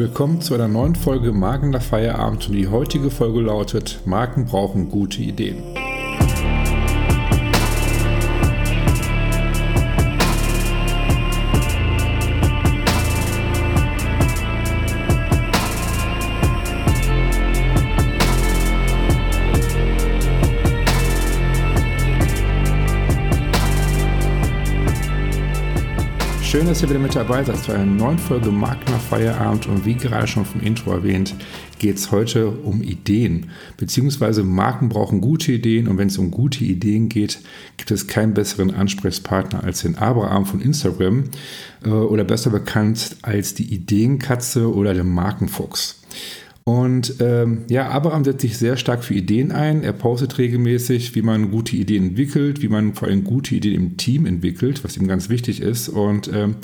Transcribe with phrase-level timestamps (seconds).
[0.00, 1.30] Willkommen zu einer neuen Folge
[1.68, 5.62] nach Feierabend und die heutige Folge lautet Marken brauchen gute Ideen.
[26.80, 29.66] Dass ihr wieder mit dabei seid zu einer neuen Folge Markt Feierabend.
[29.66, 31.34] Und wie gerade schon vom Intro erwähnt,
[31.78, 33.50] geht es heute um Ideen.
[33.76, 35.88] Beziehungsweise Marken brauchen gute Ideen.
[35.88, 37.40] Und wenn es um gute Ideen geht,
[37.76, 41.24] gibt es keinen besseren Ansprechpartner als den Abraham von Instagram.
[41.84, 46.00] Äh, oder besser bekannt als die Ideenkatze oder der Markenfuchs.
[46.64, 49.82] Und ähm, ja, Abraham setzt sich sehr stark für Ideen ein.
[49.82, 53.96] Er postet regelmäßig, wie man gute Ideen entwickelt, wie man vor allem gute Ideen im
[53.96, 55.88] Team entwickelt, was ihm ganz wichtig ist.
[55.88, 56.56] Und ähm,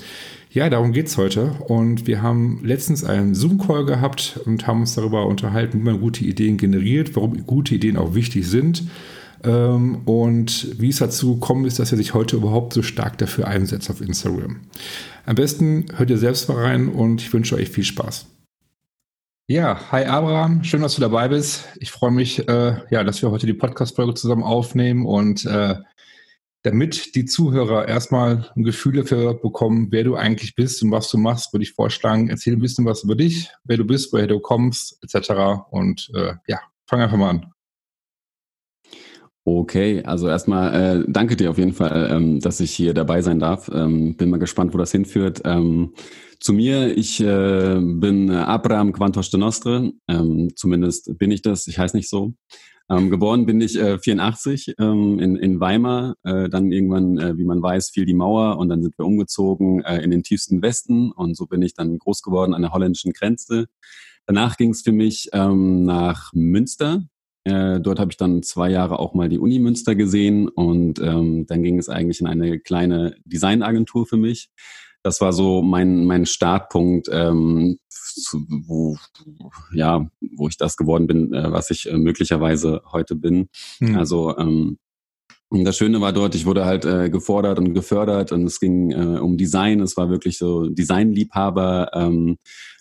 [0.50, 1.53] ja, darum geht es heute.
[1.66, 6.25] Und wir haben letztens einen Zoom-Call gehabt und haben uns darüber unterhalten, wie man gute
[6.25, 8.84] Ideen generiert, warum gute Ideen auch wichtig sind.
[9.44, 13.48] Ähm, und wie es dazu gekommen ist, dass er sich heute überhaupt so stark dafür
[13.48, 14.60] einsetzt auf Instagram.
[15.25, 18.27] Am besten hört ihr selbst mal rein und ich wünsche euch viel Spaß.
[19.48, 21.69] Ja, hi Abraham, schön, dass du dabei bist.
[21.78, 25.77] Ich freue mich, äh, ja, dass wir heute die Podcast-Folge zusammen aufnehmen und äh,
[26.62, 31.19] damit die Zuhörer erstmal ein Gefühl dafür bekommen, wer du eigentlich bist und was du
[31.19, 34.41] machst, würde ich vorschlagen, erzähl ein bisschen was über dich, wer du bist, woher du
[34.41, 35.62] kommst, etc.
[35.70, 37.53] Und äh, ja, fang einfach mal an.
[39.48, 43.39] Okay, also erstmal äh, danke dir auf jeden Fall, ähm, dass ich hier dabei sein
[43.39, 43.70] darf.
[43.72, 45.42] Ähm, bin mal gespannt, wo das hinführt.
[45.44, 45.94] Ähm,
[46.41, 51.78] zu mir, ich äh, bin Abraham Quantos de Nostre, ähm, zumindest bin ich das, ich
[51.78, 52.34] heiße nicht so.
[52.91, 57.44] Ähm, geboren bin ich äh, 84 ähm, in, in Weimar, äh, dann irgendwann, äh, wie
[57.44, 61.12] man weiß, fiel die Mauer und dann sind wir umgezogen äh, in den tiefsten Westen
[61.12, 63.66] und so bin ich dann groß geworden an der holländischen Grenze.
[64.26, 67.04] Danach ging es für mich ähm, nach Münster.
[67.46, 71.46] Äh, dort habe ich dann zwei Jahre auch mal die Uni Münster gesehen und ähm,
[71.46, 74.50] dann ging es eigentlich in eine kleine Designagentur für mich
[75.06, 77.78] das war so mein, mein Startpunkt, ähm,
[78.66, 78.96] wo,
[79.72, 83.48] ja, wo ich das geworden bin, äh, was ich äh, möglicherweise heute bin.
[83.78, 83.96] Mhm.
[83.96, 84.78] Also ähm,
[85.48, 88.90] und das Schöne war dort, ich wurde halt äh, gefordert und gefördert und es ging
[88.90, 89.80] äh, um Design.
[89.80, 91.90] Es war wirklich so Designliebhaber.
[91.94, 92.38] Ähm,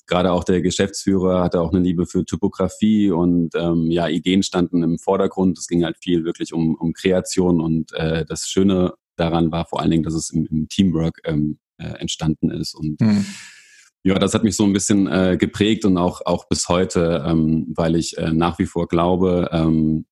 [0.07, 4.83] Gerade auch der Geschäftsführer hatte auch eine Liebe für Typografie und ähm, ja, Ideen standen
[4.83, 5.57] im Vordergrund.
[5.57, 9.81] Es ging halt viel wirklich um, um Kreation und äh, das Schöne daran war vor
[9.81, 12.75] allen Dingen, dass es im, im Teamwork ähm, äh, entstanden ist.
[12.75, 13.25] Und mhm.
[14.03, 17.73] ja, das hat mich so ein bisschen äh, geprägt und auch, auch bis heute, ähm,
[17.75, 20.05] weil ich äh, nach wie vor glaube, ähm,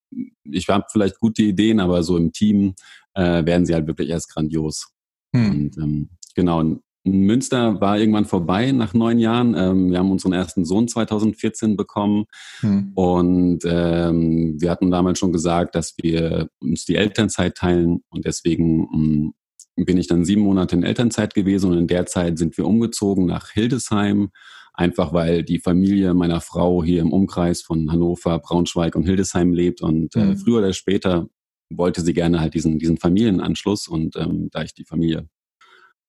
[0.44, 2.76] ich habe vielleicht gute Ideen, aber so im Team
[3.14, 4.88] äh, werden sie halt wirklich erst grandios.
[5.34, 5.50] Mhm.
[5.50, 9.56] Und ähm, genau, Münster war irgendwann vorbei nach neun Jahren.
[9.56, 12.26] Ähm, wir haben unseren ersten Sohn 2014 bekommen
[12.60, 12.92] hm.
[12.96, 18.88] und ähm, wir hatten damals schon gesagt, dass wir uns die Elternzeit teilen und deswegen
[18.94, 19.34] ähm,
[19.76, 23.26] bin ich dann sieben Monate in Elternzeit gewesen und in der Zeit sind wir umgezogen
[23.26, 24.30] nach Hildesheim,
[24.74, 29.82] einfach weil die Familie meiner Frau hier im Umkreis von Hannover, Braunschweig und Hildesheim lebt
[29.82, 30.38] und äh, mhm.
[30.38, 31.28] früher oder später
[31.70, 35.28] wollte sie gerne halt diesen, diesen Familienanschluss und ähm, da ich die Familie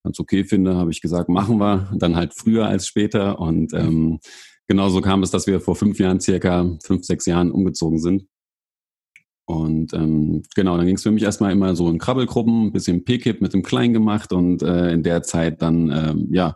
[0.04, 3.40] ganz okay finde, habe ich gesagt, machen wir, dann halt früher als später.
[3.40, 4.20] Und ähm,
[4.68, 8.26] genauso kam es, dass wir vor fünf Jahren, circa fünf, sechs Jahren umgezogen sind.
[9.46, 13.04] Und ähm, genau, dann ging es für mich erstmal immer so in Krabbelgruppen, ein bisschen
[13.04, 16.54] PKIP mit dem Klein gemacht und äh, in der Zeit dann ähm, ja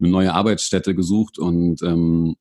[0.00, 1.38] eine neue Arbeitsstätte gesucht.
[1.38, 2.34] Und ähm,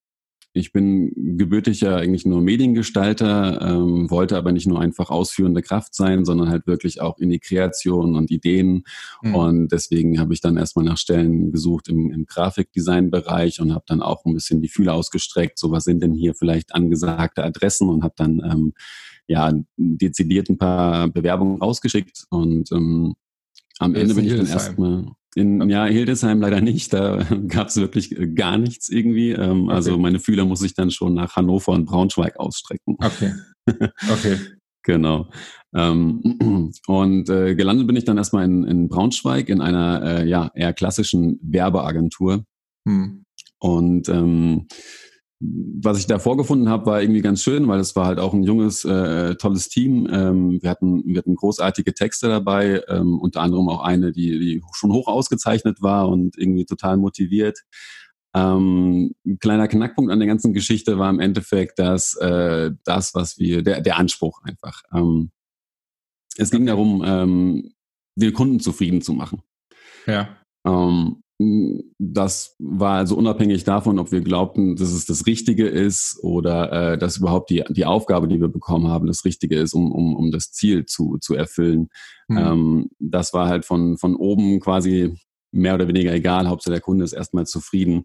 [0.56, 6.26] ich bin gebürtiger eigentlich nur Mediengestalter, ähm, wollte aber nicht nur einfach ausführende Kraft sein,
[6.26, 8.84] sondern halt wirklich auch in die Kreation und Ideen.
[9.24, 9.36] Mhm.
[9.36, 14.04] Und deswegen habe ich dann erstmal nach Stellen gesucht im, im Grafikdesign-Bereich und habe dann
[14.04, 15.58] auch ein bisschen die Fühler ausgestreckt.
[15.58, 18.74] So was sind denn hier vielleicht angesagte Adressen und habe dann ähm,
[19.28, 23.16] ja dezidiert ein paar Bewerbungen rausgeschickt und ähm,
[23.80, 26.94] am Ende bin ich dann erstmal in ja, Hildesheim leider nicht.
[26.94, 29.32] Da gab es wirklich gar nichts irgendwie.
[29.32, 29.74] Ähm, okay.
[29.74, 32.98] Also meine Fühler muss ich dann schon nach Hannover und Braunschweig ausstrecken.
[33.00, 33.34] Okay.
[34.12, 34.38] Okay.
[34.84, 35.30] genau.
[35.74, 40.52] Ähm, und äh, gelandet bin ich dann erstmal in, in Braunschweig in einer äh, ja
[40.54, 42.44] eher klassischen Werbeagentur.
[42.86, 43.24] Hm.
[43.60, 44.68] Und ähm,
[45.46, 48.44] was ich da vorgefunden habe, war irgendwie ganz schön, weil es war halt auch ein
[48.44, 50.08] junges, äh, tolles Team.
[50.12, 54.62] Ähm, wir, hatten, wir hatten großartige Texte dabei, ähm, unter anderem auch eine, die, die
[54.74, 57.60] schon hoch ausgezeichnet war und irgendwie total motiviert.
[58.36, 63.38] Ähm, ein kleiner Knackpunkt an der ganzen Geschichte war im Endeffekt, dass äh, das, was
[63.38, 64.82] wir, der, der Anspruch einfach.
[64.94, 65.32] Ähm,
[66.38, 67.74] es ging darum, ähm,
[68.16, 69.42] den Kunden zufrieden zu machen.
[70.08, 70.38] Ja.
[70.66, 71.23] Ähm,
[71.98, 76.98] das war also unabhängig davon, ob wir glaubten, dass es das Richtige ist oder äh,
[76.98, 80.32] dass überhaupt die, die Aufgabe, die wir bekommen haben, das Richtige ist, um, um, um
[80.32, 81.90] das Ziel zu, zu erfüllen.
[82.28, 82.38] Mhm.
[82.38, 85.16] Ähm, das war halt von, von oben quasi
[85.52, 86.48] mehr oder weniger egal.
[86.48, 88.04] Hauptsache der Kunde ist erstmal zufrieden.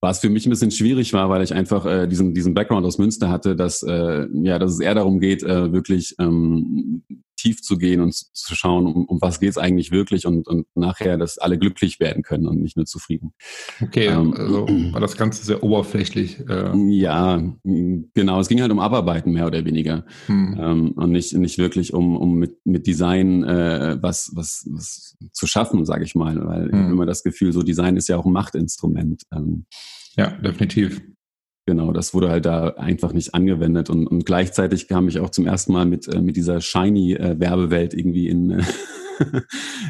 [0.00, 2.98] Was für mich ein bisschen schwierig war, weil ich einfach äh, diesen, diesen Background aus
[2.98, 7.02] Münster hatte, dass, äh, ja, dass es eher darum geht, äh, wirklich ähm,
[7.38, 11.16] tief zu gehen und zu schauen, um, um was geht's eigentlich wirklich und, und nachher,
[11.16, 13.32] dass alle glücklich werden können und nicht nur zufrieden.
[13.80, 16.40] Okay, ähm, also war das Ganze sehr oberflächlich.
[16.48, 16.76] Äh.
[16.90, 18.40] Ja, genau.
[18.40, 20.58] Es ging halt um Abarbeiten mehr oder weniger hm.
[20.60, 25.46] ähm, und nicht, nicht wirklich um, um mit, mit Design äh, was, was, was zu
[25.46, 26.68] schaffen, sage ich mal, weil hm.
[26.68, 29.22] ich habe immer das Gefühl, so Design ist ja auch ein Machtinstrument.
[29.32, 29.64] Ähm,
[30.16, 31.00] ja, definitiv.
[31.68, 35.46] Genau, das wurde halt da einfach nicht angewendet und, und gleichzeitig kam ich auch zum
[35.46, 38.62] ersten Mal mit, äh, mit dieser Shiny-Werbewelt äh, irgendwie in, äh,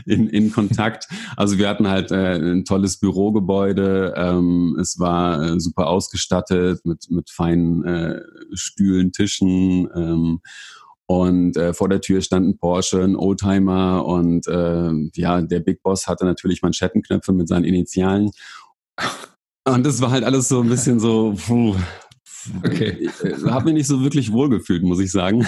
[0.05, 1.07] in, in Kontakt.
[1.37, 7.09] Also wir hatten halt äh, ein tolles Bürogebäude, ähm, es war äh, super ausgestattet mit,
[7.11, 8.23] mit feinen äh,
[8.55, 10.41] Stühlen, Tischen ähm,
[11.07, 15.85] und äh, vor der Tür stand ein Porsche, ein Oldtimer und äh, ja, der Big
[15.85, 18.33] Boss hatte natürlich Manschettenknöpfe mit seinen Initialen.
[19.75, 21.75] Und das war halt alles so ein bisschen so, puh,
[22.65, 22.97] okay.
[23.01, 25.47] Ich, äh, habe mich nicht so wirklich wohlgefühlt, muss ich sagen.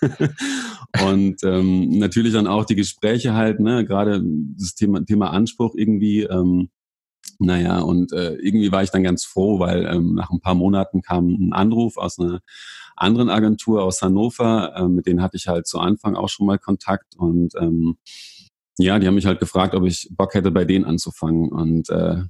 [1.04, 4.22] und ähm, natürlich dann auch die Gespräche halt, ne, gerade
[4.58, 6.22] das Thema, Thema Anspruch irgendwie.
[6.22, 6.70] Ähm,
[7.38, 11.02] naja, und äh, irgendwie war ich dann ganz froh, weil ähm, nach ein paar Monaten
[11.02, 12.40] kam ein Anruf aus einer
[12.96, 16.58] anderen Agentur aus Hannover, äh, mit denen hatte ich halt zu Anfang auch schon mal
[16.58, 17.96] Kontakt und ähm,
[18.78, 21.50] ja, die haben mich halt gefragt, ob ich Bock hätte, bei denen anzufangen.
[21.50, 22.22] Und äh,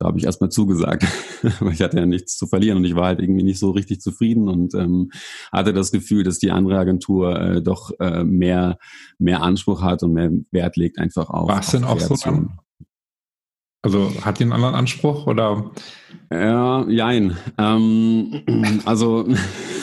[0.00, 1.04] da habe ich erstmal zugesagt,
[1.60, 4.00] weil ich hatte ja nichts zu verlieren und ich war halt irgendwie nicht so richtig
[4.00, 5.10] zufrieden und ähm,
[5.52, 8.78] hatte das Gefühl, dass die andere Agentur äh, doch äh, mehr,
[9.18, 11.48] mehr Anspruch hat und mehr Wert legt einfach auf.
[11.48, 12.58] War es denn auch so dann?
[13.82, 15.70] Also hat die einen anderen Anspruch oder?
[16.30, 17.36] Ja, jein.
[17.56, 18.42] Ähm,
[18.84, 19.26] also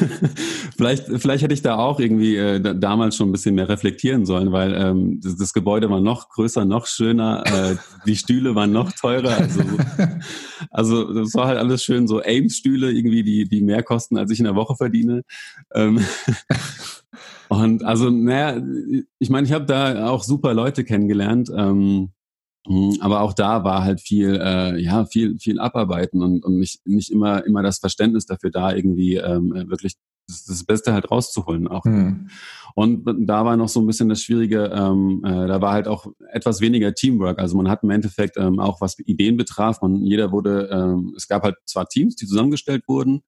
[0.78, 4.52] vielleicht, vielleicht hätte ich da auch irgendwie äh, damals schon ein bisschen mehr reflektieren sollen,
[4.52, 8.92] weil ähm, das, das Gebäude war noch größer, noch schöner, äh, die Stühle waren noch
[8.92, 9.36] teurer.
[9.36, 9.62] Also,
[10.70, 14.38] also das war halt alles schön so Ames-Stühle irgendwie, die, die mehr kosten, als ich
[14.38, 15.24] in der Woche verdiene.
[15.74, 16.06] Ähm,
[17.50, 18.62] und also, naja,
[19.18, 21.52] ich meine, ich habe da auch super Leute kennengelernt.
[21.54, 22.12] Ähm,
[23.00, 27.12] aber auch da war halt viel, äh, ja, viel, viel Abarbeiten und, und nicht, nicht
[27.12, 29.96] immer, immer das Verständnis dafür da, irgendwie ähm, wirklich
[30.28, 31.86] das, das Beste halt rauszuholen auch.
[31.86, 32.30] Hm.
[32.76, 36.06] Und da war noch so ein bisschen das Schwierige, ähm, äh, da war halt auch
[36.32, 37.40] etwas weniger Teamwork.
[37.40, 41.28] Also man hat im Endeffekt ähm, auch was Ideen betraf, man, jeder wurde, ähm, es
[41.28, 43.24] gab halt zwar Teams, die zusammengestellt wurden,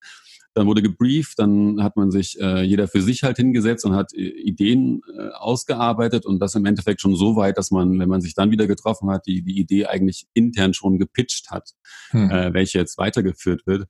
[0.54, 4.14] dann wurde gebrieft, dann hat man sich äh, jeder für sich halt hingesetzt und hat
[4.14, 8.22] äh, Ideen äh, ausgearbeitet und das im Endeffekt schon so weit, dass man, wenn man
[8.22, 11.72] sich dann wieder getroffen hat, die, die Idee eigentlich intern schon gepitcht hat,
[12.12, 12.32] hm.
[12.32, 13.88] äh, welche jetzt weitergeführt wird.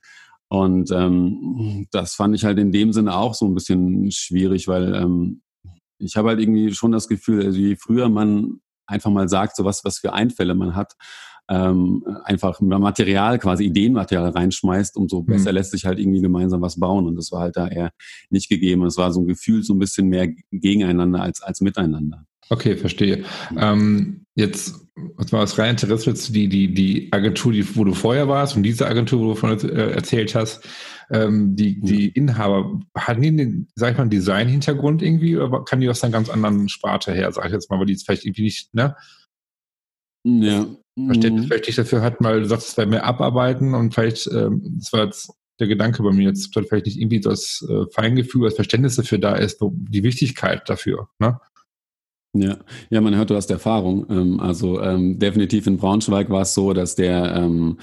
[0.50, 4.96] Und ähm, das fand ich halt in dem Sinne auch so ein bisschen schwierig, weil
[4.96, 5.42] ähm,
[6.00, 9.66] ich habe halt irgendwie schon das Gefühl, also je früher man einfach mal sagt, so
[9.66, 10.94] was, was für Einfälle man hat,
[11.50, 15.26] ähm, einfach Material, quasi Ideenmaterial reinschmeißt, umso mhm.
[15.26, 15.56] besser mhm.
[15.56, 17.08] lässt sich halt irgendwie gemeinsam was bauen.
[17.08, 17.92] Und das war halt da eher
[18.30, 18.86] nicht gegeben.
[18.86, 22.26] Es war so ein Gefühl so ein bisschen mehr gegeneinander als, als miteinander.
[22.52, 23.24] Okay, verstehe.
[23.58, 24.76] Ähm, jetzt,
[25.16, 28.56] was war das rein Interesse jetzt die, die, die Agentur, die, wo du vorher warst
[28.56, 30.68] und diese Agentur, wo du von äh, erzählt hast,
[31.12, 35.80] ähm, die, die Inhaber, hatten die den, sag ich mal, einen Design-Hintergrund irgendwie oder kann
[35.80, 38.26] die aus einer ganz anderen Sparte her, sag ich jetzt mal, weil die jetzt vielleicht
[38.26, 38.96] irgendwie nicht, ne?
[40.24, 40.68] Ja,
[41.08, 41.50] Verständnis mhm.
[41.76, 45.68] dafür hat, weil du sagst, es mehr abarbeiten und vielleicht, ähm, das war jetzt der
[45.68, 49.60] Gedanke bei mir jetzt, vielleicht nicht irgendwie das äh, Feingefühl, das Verständnis dafür da ist,
[49.62, 51.10] die Wichtigkeit dafür.
[51.20, 51.40] Ne?
[52.34, 52.58] Ja,
[52.90, 54.06] ja, man hört, du hast Erfahrung.
[54.10, 57.80] Ähm, also ähm, definitiv in Braunschweig war es so, dass der ähm,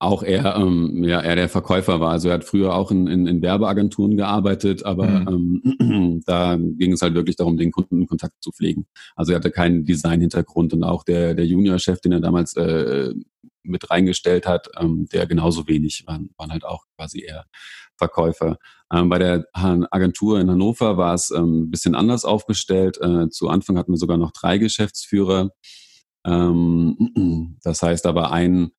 [0.00, 2.10] auch eher, ähm, ja, eher der Verkäufer war.
[2.10, 5.62] Also er hat früher auch in, in, in Werbeagenturen gearbeitet, aber mhm.
[5.78, 8.86] ähm, da ging es halt wirklich darum, den Kunden in Kontakt zu pflegen.
[9.14, 13.12] Also er hatte keinen Design-Hintergrund und auch der, der Junior-Chef, den er damals äh,
[13.62, 17.44] mit reingestellt hat, ähm, der genauso wenig waren, waren halt auch quasi eher
[17.98, 18.56] Verkäufer.
[18.90, 22.98] Ähm, bei der Agentur in Hannover war es ähm, ein bisschen anders aufgestellt.
[23.02, 25.50] Äh, zu Anfang hatten wir sogar noch drei Geschäftsführer.
[26.24, 28.70] Ähm, das heißt aber ein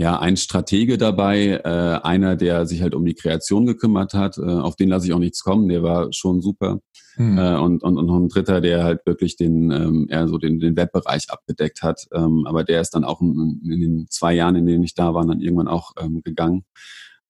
[0.00, 4.40] ja, ein Stratege dabei, äh, einer, der sich halt um die Kreation gekümmert hat, äh,
[4.40, 6.80] auf den lasse ich auch nichts kommen, der war schon super.
[7.16, 7.36] Hm.
[7.36, 10.58] Äh, und, und, und noch ein dritter, der halt wirklich den, ähm, eher so den,
[10.58, 12.06] den Webbereich abgedeckt hat.
[12.14, 15.12] Ähm, aber der ist dann auch in, in, den zwei Jahren, in denen ich da
[15.12, 16.64] war, dann irgendwann auch ähm, gegangen.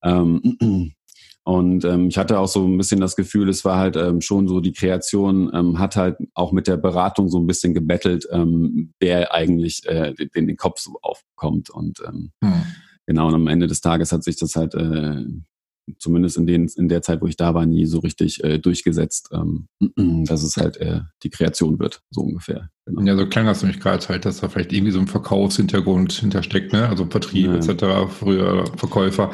[0.04, 0.94] Ähm,
[1.50, 4.46] Und ähm, ich hatte auch so ein bisschen das Gefühl, es war halt ähm, schon
[4.46, 8.92] so, die Kreation ähm, hat halt auch mit der Beratung so ein bisschen gebettelt, ähm,
[9.00, 11.68] wer eigentlich äh, den, den Kopf so aufkommt.
[11.68, 12.62] Und ähm, hm.
[13.04, 15.24] genau, und am Ende des Tages hat sich das halt äh,
[15.98, 19.30] zumindest in, den, in der Zeit, wo ich da war, nie so richtig äh, durchgesetzt,
[19.32, 19.68] ähm,
[20.26, 22.70] dass es halt äh, die Kreation wird, so ungefähr.
[22.86, 23.02] Genau.
[23.02, 26.72] Ja, so klang das nämlich gerade halt, dass da vielleicht irgendwie so ein Verkaufshintergrund hintersteckt,
[26.72, 26.88] ne?
[26.88, 27.56] also Vertrieb ja.
[27.56, 29.30] etc., früher Verkäufer,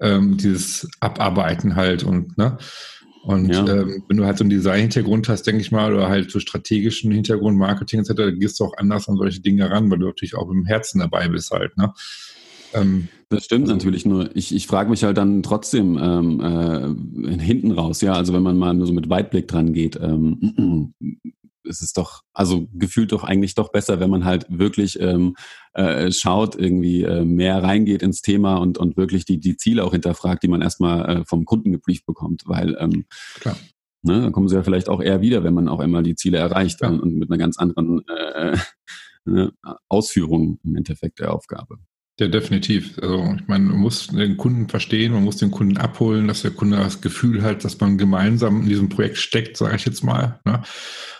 [0.00, 2.58] ähm, dieses Abarbeiten halt und ne?
[3.22, 3.64] Und ja.
[3.68, 7.12] ähm, wenn du halt so einen Design-Hintergrund hast, denke ich mal, oder halt so strategischen
[7.12, 10.34] Hintergrund, Marketing etc., dann gehst du auch anders an solche Dinge ran, weil du natürlich
[10.34, 11.76] auch im Herzen dabei bist halt.
[11.76, 11.92] Ne?
[12.74, 14.34] Ähm, das stimmt also, natürlich nur.
[14.36, 18.58] Ich, ich frage mich halt dann trotzdem ähm, äh, hinten raus, ja, also wenn man
[18.58, 20.94] mal nur so mit Weitblick dran geht, ähm,
[21.68, 25.36] es ist doch, also gefühlt doch eigentlich doch besser, wenn man halt wirklich ähm,
[25.74, 29.92] äh, schaut, irgendwie äh, mehr reingeht ins Thema und, und wirklich die, die Ziele auch
[29.92, 33.04] hinterfragt, die man erstmal äh, vom Kunden gebrieft bekommt, weil ähm,
[33.40, 33.56] Klar.
[34.04, 36.38] Ne, dann kommen sie ja vielleicht auch eher wieder, wenn man auch einmal die Ziele
[36.38, 36.88] erreicht ja.
[36.88, 38.56] und, und, mit einer ganz anderen äh,
[39.24, 39.52] ne,
[39.88, 41.78] Ausführung im Endeffekt der Aufgabe.
[42.20, 42.98] Ja, definitiv.
[43.00, 46.50] Also ich meine, man muss den Kunden verstehen, man muss den Kunden abholen, dass der
[46.50, 50.40] Kunde das Gefühl hat, dass man gemeinsam in diesem Projekt steckt, sage ich jetzt mal.
[50.44, 50.62] Ne?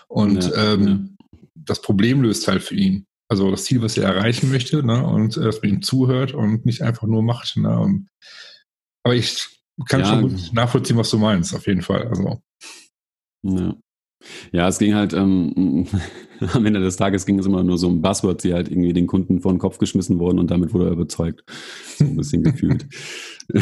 [0.07, 1.39] Und ja, ähm, ja.
[1.55, 3.05] das Problem löst halt für ihn.
[3.27, 5.05] Also das Ziel, was er erreichen möchte, ne?
[5.05, 7.57] und äh, dass man ihm zuhört und nicht einfach nur macht.
[7.57, 7.79] Ne?
[7.79, 8.09] Und,
[9.03, 9.47] aber ich
[9.87, 10.05] kann ja.
[10.05, 12.07] schon gut nachvollziehen, was du meinst, auf jeden Fall.
[12.07, 12.41] Also.
[13.43, 13.75] Ja.
[14.51, 15.87] Ja, es ging halt, ähm,
[16.53, 19.07] am Ende des Tages ging es immer nur so um Buzzwords, die halt irgendwie den
[19.07, 21.43] Kunden vor den Kopf geschmissen wurden und damit wurde er überzeugt.
[21.97, 22.85] So ein bisschen gefühlt.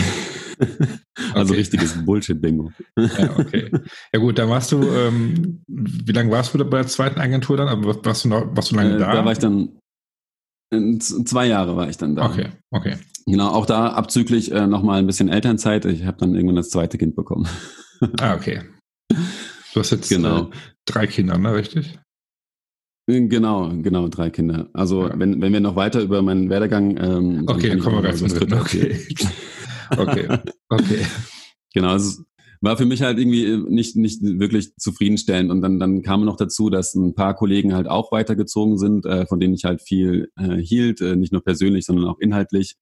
[1.34, 1.62] also okay.
[1.62, 2.72] richtiges Bullshit-Bingo.
[2.98, 3.72] ja, okay.
[4.14, 7.58] Ja gut, da warst du, ähm, wie lange warst du da bei der zweiten Agentur
[7.58, 7.68] dann?
[7.68, 9.14] Aber warst du noch, warst du lange äh, da?
[9.14, 9.80] Da war ich dann,
[11.00, 12.26] zwei Jahre war ich dann da.
[12.26, 12.98] Okay, okay.
[13.26, 15.86] Genau, auch da abzüglich äh, nochmal ein bisschen Elternzeit.
[15.86, 17.48] Ich habe dann irgendwann das zweite Kind bekommen.
[18.20, 18.62] ah, okay.
[19.74, 20.46] Du hast jetzt genau.
[20.46, 20.50] äh,
[20.86, 22.00] drei Kinder, ne, richtig?
[23.30, 24.70] Genau, genau, drei Kinder.
[24.74, 25.18] Also ja.
[25.18, 28.28] wenn, wenn wir noch weiter über meinen Werdegang ähm, Okay, dann kommen wir gleich zum
[28.28, 28.54] dritten.
[28.54, 29.00] Okay.
[29.98, 30.28] okay.
[30.70, 31.06] Okay.
[31.74, 32.24] Genau, es
[32.62, 35.52] war für mich halt irgendwie nicht, nicht wirklich zufriedenstellend.
[35.52, 39.26] Und dann, dann kam noch dazu, dass ein paar Kollegen halt auch weitergezogen sind, äh,
[39.26, 42.76] von denen ich halt viel äh, hielt, äh, nicht nur persönlich, sondern auch inhaltlich.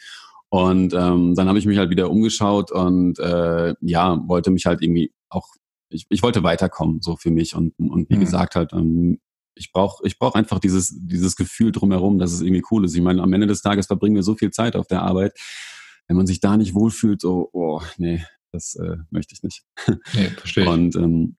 [0.49, 4.81] Und ähm, dann habe ich mich halt wieder umgeschaut und äh, ja, wollte mich halt
[4.81, 5.47] irgendwie auch
[5.89, 7.55] ich, ich wollte weiterkommen, so für mich.
[7.55, 8.21] Und, und wie mhm.
[8.21, 9.19] gesagt, halt, ähm,
[9.59, 12.95] ich brauche ich brauch einfach dieses, dieses Gefühl drumherum, dass es irgendwie cool ist.
[12.95, 15.37] Ich meine, am Ende des Tages verbringen wir so viel Zeit auf der Arbeit.
[16.07, 19.63] Wenn man sich da nicht wohlfühlt, so, oh, nee, das äh, möchte ich nicht.
[20.15, 20.69] Nee, verstehe ich.
[20.69, 21.35] Und ähm,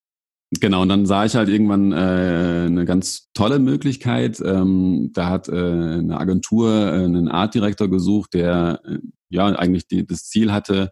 [0.59, 4.43] Genau, und dann sah ich halt irgendwann äh, eine ganz tolle Möglichkeit.
[4.45, 8.99] Ähm, da hat äh, eine Agentur äh, einen Artdirektor gesucht, der äh,
[9.29, 10.91] ja eigentlich die, das Ziel hatte,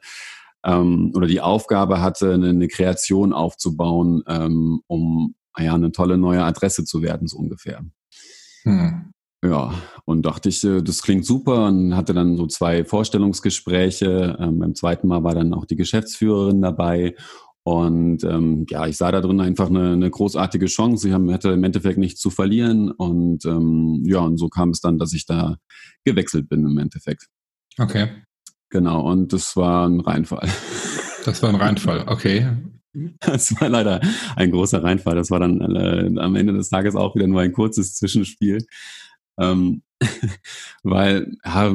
[0.65, 6.45] ähm, oder die Aufgabe hatte, eine, eine Kreation aufzubauen, ähm, um ja, eine tolle neue
[6.45, 7.83] Adresse zu werden, so ungefähr.
[8.65, 9.13] Hm.
[9.45, 9.73] Ja,
[10.05, 14.37] und dachte ich, äh, das klingt super und hatte dann so zwei Vorstellungsgespräche.
[14.41, 17.15] Ähm, beim zweiten Mal war dann auch die Geschäftsführerin dabei.
[17.63, 21.09] Und ähm, ja, ich sah da drin einfach eine, eine großartige Chance.
[21.09, 22.91] Ich hatte im Endeffekt nichts zu verlieren.
[22.91, 25.57] Und ähm, ja, und so kam es dann, dass ich da
[26.05, 27.27] gewechselt bin im Endeffekt.
[27.79, 28.09] Okay.
[28.71, 30.49] Genau, und das war ein Reinfall.
[31.25, 32.47] Das war ein Reinfall, okay.
[33.21, 34.01] Das war leider
[34.37, 35.15] ein großer Reinfall.
[35.15, 38.67] Das war dann äh, am Ende des Tages auch wieder nur ein kurzes Zwischenspiel.
[39.39, 39.83] Ähm,
[40.85, 41.75] weil ja,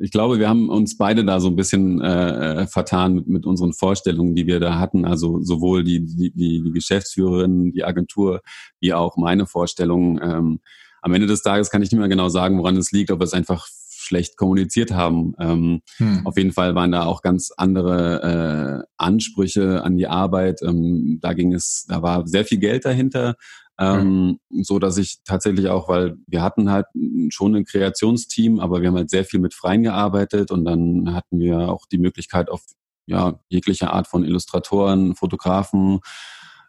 [0.00, 3.72] ich glaube, wir haben uns beide da so ein bisschen äh, vertan mit, mit unseren
[3.72, 5.04] Vorstellungen, die wir da hatten.
[5.04, 8.42] Also sowohl die, die, die Geschäftsführerin, die Agentur,
[8.80, 10.20] wie auch meine Vorstellungen.
[10.22, 10.60] Ähm,
[11.00, 13.32] am Ende des Tages kann ich nicht mehr genau sagen, woran es liegt, ob es
[13.32, 13.66] einfach
[14.02, 15.34] schlecht kommuniziert haben.
[15.38, 16.26] Ähm, hm.
[16.26, 20.60] Auf jeden Fall waren da auch ganz andere äh, Ansprüche an die Arbeit.
[20.62, 23.36] Ähm, da ging es, da war sehr viel Geld dahinter.
[23.78, 24.62] Ähm, mhm.
[24.62, 26.86] so dass ich tatsächlich auch, weil wir hatten halt
[27.30, 31.40] schon ein Kreationsteam, aber wir haben halt sehr viel mit Freien gearbeitet und dann hatten
[31.40, 32.62] wir auch die Möglichkeit auf
[33.06, 36.00] ja jegliche Art von Illustratoren, Fotografen,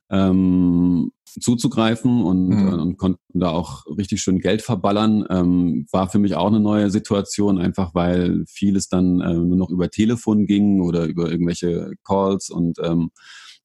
[0.09, 2.67] ähm, zuzugreifen und, mhm.
[2.67, 5.25] äh, und konnten da auch richtig schön Geld verballern.
[5.29, 9.69] Ähm, war für mich auch eine neue Situation, einfach weil vieles dann äh, nur noch
[9.69, 13.11] über Telefon ging oder über irgendwelche Calls und ähm,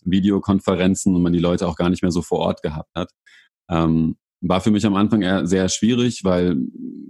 [0.05, 3.11] Videokonferenzen und man die Leute auch gar nicht mehr so vor Ort gehabt hat.
[3.71, 6.57] Ähm, war für mich am Anfang eher sehr schwierig, weil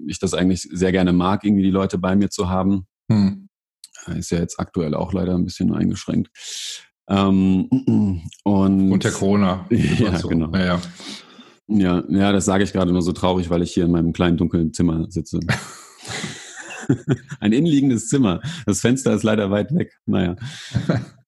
[0.07, 2.87] ich das eigentlich sehr gerne mag, irgendwie die Leute bei mir zu haben.
[3.09, 3.49] Mhm.
[4.07, 6.31] Ist ja jetzt aktuell auch leider ein bisschen eingeschränkt.
[7.09, 7.69] Ähm,
[8.45, 9.67] und, und der Corona.
[9.71, 10.53] Ja, genau.
[10.53, 10.81] Ja, ja.
[11.69, 14.37] ja, ja, das sage ich gerade nur so traurig, weil ich hier in meinem kleinen
[14.37, 15.41] dunklen Zimmer sitze.
[17.41, 18.41] Ein innenliegendes Zimmer.
[18.67, 19.93] Das Fenster ist leider weit weg.
[20.07, 20.37] Naja.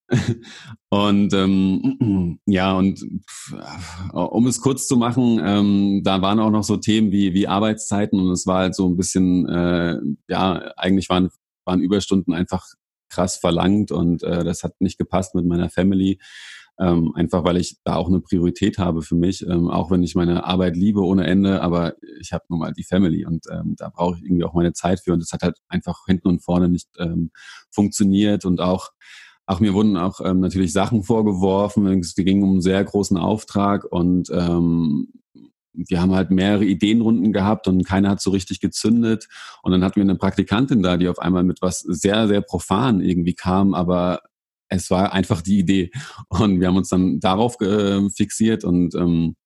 [0.91, 3.05] und ähm, ja, und
[4.13, 8.19] um es kurz zu machen, ähm, da waren auch noch so Themen wie, wie Arbeitszeiten
[8.19, 9.97] und es war halt so ein bisschen, äh,
[10.29, 11.31] ja, eigentlich waren,
[11.65, 12.67] waren Überstunden einfach
[13.11, 16.19] krass verlangt und äh, das hat nicht gepasst mit meiner Family.
[16.79, 20.15] Ähm, einfach weil ich da auch eine Priorität habe für mich, ähm, auch wenn ich
[20.15, 23.91] meine Arbeit liebe ohne Ende, aber ich habe nun mal die Family und ähm, da
[23.91, 26.71] brauche ich irgendwie auch meine Zeit für und es hat halt einfach hinten und vorne
[26.71, 27.33] nicht ähm,
[27.71, 28.93] funktioniert und auch
[29.51, 31.85] auch mir wurden auch ähm, natürlich Sachen vorgeworfen.
[31.99, 35.09] Es ging um einen sehr großen Auftrag und ähm,
[35.73, 39.29] wir haben halt mehrere Ideenrunden gehabt und keiner hat so richtig gezündet.
[39.63, 43.01] Und dann hatten wir eine Praktikantin da, die auf einmal mit was sehr, sehr profan
[43.01, 44.21] irgendwie kam, aber
[44.69, 45.91] es war einfach die Idee.
[46.29, 49.37] Und wir haben uns dann darauf äh, fixiert und ähm,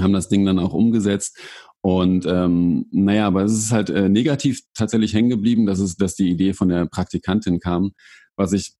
[0.00, 1.38] haben das Ding dann auch umgesetzt.
[1.80, 6.16] Und ähm, naja, aber es ist halt äh, negativ tatsächlich hängen geblieben, dass es, dass
[6.16, 7.92] die Idee von der Praktikantin kam,
[8.36, 8.74] was ich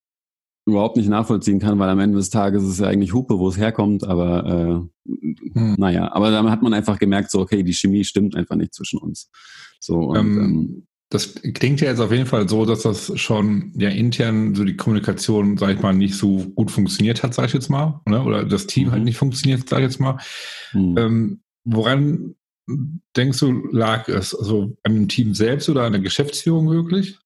[0.66, 3.49] überhaupt nicht nachvollziehen kann, weil am Ende des Tages ist es ja eigentlich Hupe, wo
[3.49, 5.12] es herkommt, aber äh,
[5.54, 5.76] hm.
[5.78, 8.99] naja, aber dann hat man einfach gemerkt, so, okay, die Chemie stimmt einfach nicht zwischen
[8.99, 9.30] uns.
[9.78, 13.73] So, und, ähm, ähm, das klingt ja jetzt auf jeden Fall so, dass das schon
[13.76, 17.52] ja intern so die Kommunikation, sag ich mal, nicht so gut funktioniert hat, sag ich
[17.52, 18.23] jetzt mal, ne?
[18.25, 18.92] oder das Team halt mhm.
[18.94, 20.18] halt nicht funktioniert, sag ich jetzt mal.
[20.73, 20.99] Mhm.
[20.99, 22.35] Ähm, woran
[23.16, 24.35] denkst du, lag es?
[24.35, 27.18] Also an dem Team selbst oder an der Geschäftsführung wirklich?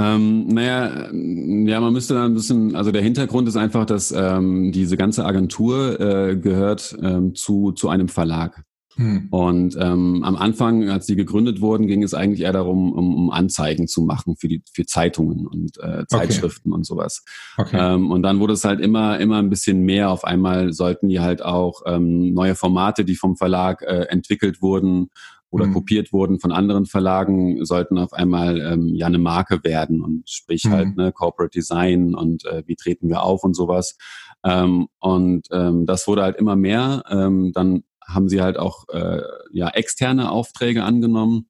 [0.00, 4.72] Ähm, naja, ja, man müsste da ein bisschen, also der Hintergrund ist einfach, dass ähm,
[4.72, 8.64] diese ganze Agentur äh, gehört ähm, zu, zu einem Verlag.
[8.96, 9.28] Hm.
[9.30, 13.30] Und ähm, am Anfang, als die gegründet wurden, ging es eigentlich eher darum, um, um
[13.30, 16.76] Anzeigen zu machen für die für Zeitungen und äh, Zeitschriften okay.
[16.76, 17.24] und sowas.
[17.56, 17.78] Okay.
[17.78, 20.10] Ähm, und dann wurde es halt immer immer ein bisschen mehr.
[20.10, 25.08] Auf einmal sollten die halt auch ähm, neue Formate, die vom Verlag äh, entwickelt wurden
[25.50, 25.74] oder mhm.
[25.74, 30.64] kopiert wurden von anderen Verlagen, sollten auf einmal ähm, ja eine Marke werden und sprich
[30.64, 30.70] mhm.
[30.70, 33.96] halt ne, Corporate Design und äh, wie treten wir auf und sowas.
[34.44, 37.02] Ähm, und ähm, das wurde halt immer mehr.
[37.10, 41.46] Ähm, dann haben sie halt auch äh, ja externe Aufträge angenommen.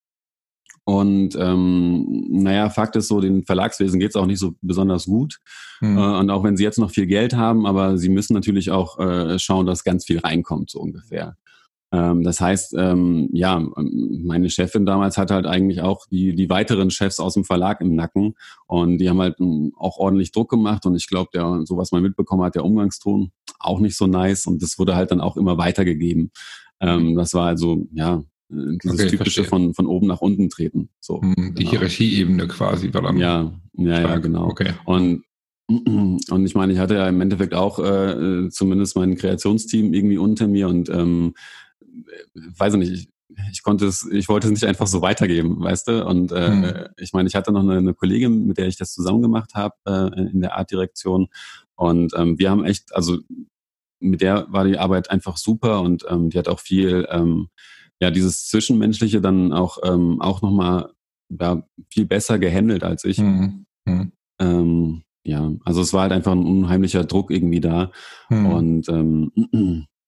[0.84, 5.38] Und ähm, naja, Fakt ist so, den Verlagswesen geht es auch nicht so besonders gut.
[5.80, 5.98] Mhm.
[5.98, 8.98] Äh, und auch wenn sie jetzt noch viel Geld haben, aber sie müssen natürlich auch
[8.98, 11.36] äh, schauen, dass ganz viel reinkommt, so ungefähr.
[11.92, 16.90] Ähm, das heißt, ähm, ja, meine Chefin damals hat halt eigentlich auch die, die weiteren
[16.90, 18.34] Chefs aus dem Verlag im Nacken
[18.66, 21.90] und die haben halt ähm, auch ordentlich Druck gemacht und ich glaube, der, so was
[21.90, 25.36] man mitbekommen hat, der Umgangston auch nicht so nice und das wurde halt dann auch
[25.36, 26.30] immer weitergegeben.
[26.80, 30.90] Ähm, das war also, ja, äh, dieses okay, typische von, von oben nach unten treten.
[31.00, 31.70] So, hm, die genau.
[31.70, 33.18] Hierarchieebene quasi war dann.
[33.18, 34.46] Ja, ja, ja, genau.
[34.46, 34.74] Okay.
[34.84, 35.24] Und
[35.68, 40.48] und ich meine, ich hatte ja im Endeffekt auch äh, zumindest mein Kreationsteam irgendwie unter
[40.48, 41.34] mir und ähm,
[42.34, 43.08] weiß ich nicht, ich,
[43.52, 46.06] ich konnte es, ich wollte es nicht einfach so weitergeben, weißt du?
[46.06, 46.74] Und äh, mhm.
[46.96, 49.74] ich meine, ich hatte noch eine, eine, Kollegin, mit der ich das zusammen gemacht habe
[49.86, 51.28] äh, in der Artdirektion.
[51.76, 53.18] Und ähm, wir haben echt, also
[54.00, 57.48] mit der war die Arbeit einfach super und ähm, die hat auch viel, ähm,
[58.00, 60.90] ja, dieses Zwischenmenschliche dann auch, ähm, auch nochmal
[61.28, 63.18] ja, viel besser gehandelt als ich.
[63.18, 63.66] Mhm.
[63.84, 64.12] Mhm.
[64.38, 67.92] Ähm, ja, also es war halt einfach ein unheimlicher Druck irgendwie da.
[68.30, 68.46] Mhm.
[68.46, 69.32] Und ähm,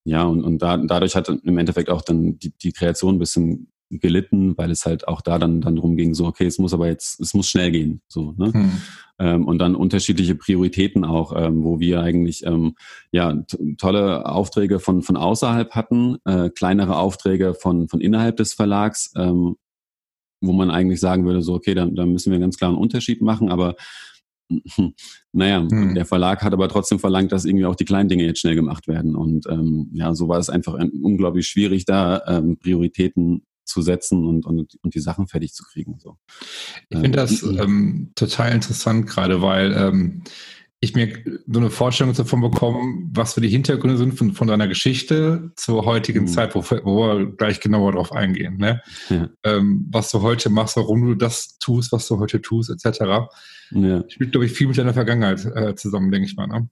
[0.05, 3.69] ja, und, und da, dadurch hat im Endeffekt auch dann die, die Kreation ein bisschen
[3.89, 6.87] gelitten, weil es halt auch da dann, dann drum ging, so, okay, es muss aber
[6.87, 8.51] jetzt, es muss schnell gehen, so, ne?
[8.53, 8.71] Hm.
[9.19, 12.75] Ähm, und dann unterschiedliche Prioritäten auch, ähm, wo wir eigentlich, ähm,
[13.11, 13.43] ja,
[13.77, 19.55] tolle Aufträge von, von außerhalb hatten, äh, kleinere Aufträge von, von innerhalb des Verlags, ähm,
[20.41, 23.21] wo man eigentlich sagen würde, so, okay, da, da müssen wir ganz klar einen Unterschied
[23.21, 23.75] machen, aber
[25.31, 25.95] naja, hm.
[25.95, 28.87] der Verlag hat aber trotzdem verlangt, dass irgendwie auch die kleinen Dinge jetzt schnell gemacht
[28.87, 29.15] werden.
[29.15, 34.45] Und ähm, ja, so war es einfach unglaublich schwierig, da ähm, Prioritäten zu setzen und,
[34.45, 35.97] und, und die Sachen fertig zu kriegen.
[35.99, 36.17] So.
[36.89, 40.23] Ich finde das ähm, ähm, total interessant gerade, weil ähm,
[40.83, 41.07] ich mir
[41.47, 45.85] so eine Vorstellung davon bekomme, was für die Hintergründe sind von, von deiner Geschichte zur
[45.85, 46.27] heutigen mhm.
[46.27, 48.57] Zeit, wo, wo, wir gleich genauer drauf eingehen.
[48.57, 48.81] Ne?
[49.09, 49.29] Ja.
[49.43, 53.29] Ähm, was du heute machst, warum du das tust, was du heute tust, etc.
[53.71, 54.03] Ja.
[54.09, 56.47] Spielt, glaube ich, viel mit deiner Vergangenheit äh, zusammen, denke ich mal.
[56.47, 56.67] Ne?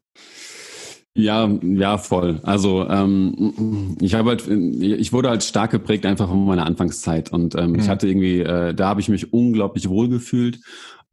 [1.14, 2.40] Ja, ja, voll.
[2.44, 7.56] Also ähm, ich habe halt, ich wurde halt stark geprägt einfach von meiner Anfangszeit und
[7.56, 7.80] ähm, mhm.
[7.80, 10.60] ich hatte irgendwie, äh, da habe ich mich unglaublich wohl gefühlt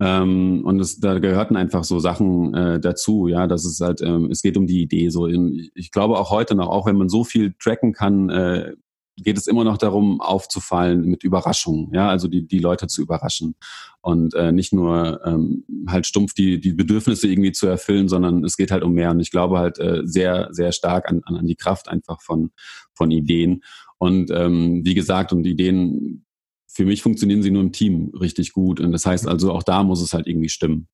[0.00, 4.30] ähm, und es, da gehörten einfach so Sachen äh, dazu, ja, dass es halt, ähm,
[4.30, 5.08] es geht um die Idee.
[5.08, 8.72] So, in, ich glaube auch heute noch, auch wenn man so viel tracken kann, äh,
[9.16, 13.56] geht es immer noch darum, aufzufallen mit Überraschungen, ja, also die, die Leute zu überraschen
[14.00, 18.56] und äh, nicht nur ähm, halt stumpf die, die Bedürfnisse irgendwie zu erfüllen, sondern es
[18.56, 19.10] geht halt um mehr.
[19.10, 22.50] Und ich glaube halt äh, sehr, sehr stark an, an die Kraft einfach von,
[22.94, 23.64] von Ideen.
[23.98, 26.24] Und ähm, wie gesagt, und Ideen
[26.70, 28.80] für mich funktionieren sie nur im Team richtig gut.
[28.80, 30.88] Und das heißt also, auch da muss es halt irgendwie stimmen.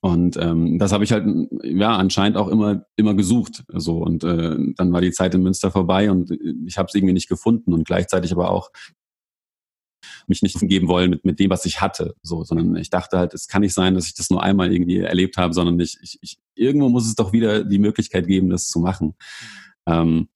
[0.00, 1.24] Und ähm, das habe ich halt
[1.62, 3.64] ja anscheinend auch immer immer gesucht.
[3.68, 6.30] So und äh, dann war die Zeit in Münster vorbei und
[6.66, 8.70] ich habe es irgendwie nicht gefunden und gleichzeitig aber auch
[10.26, 13.34] mich nicht geben wollen mit, mit dem, was ich hatte, so, sondern ich dachte halt,
[13.34, 16.18] es kann nicht sein, dass ich das nur einmal irgendwie erlebt habe, sondern ich, ich,
[16.20, 19.14] ich irgendwo muss es doch wieder die Möglichkeit geben, das zu machen.
[19.86, 20.28] Ähm,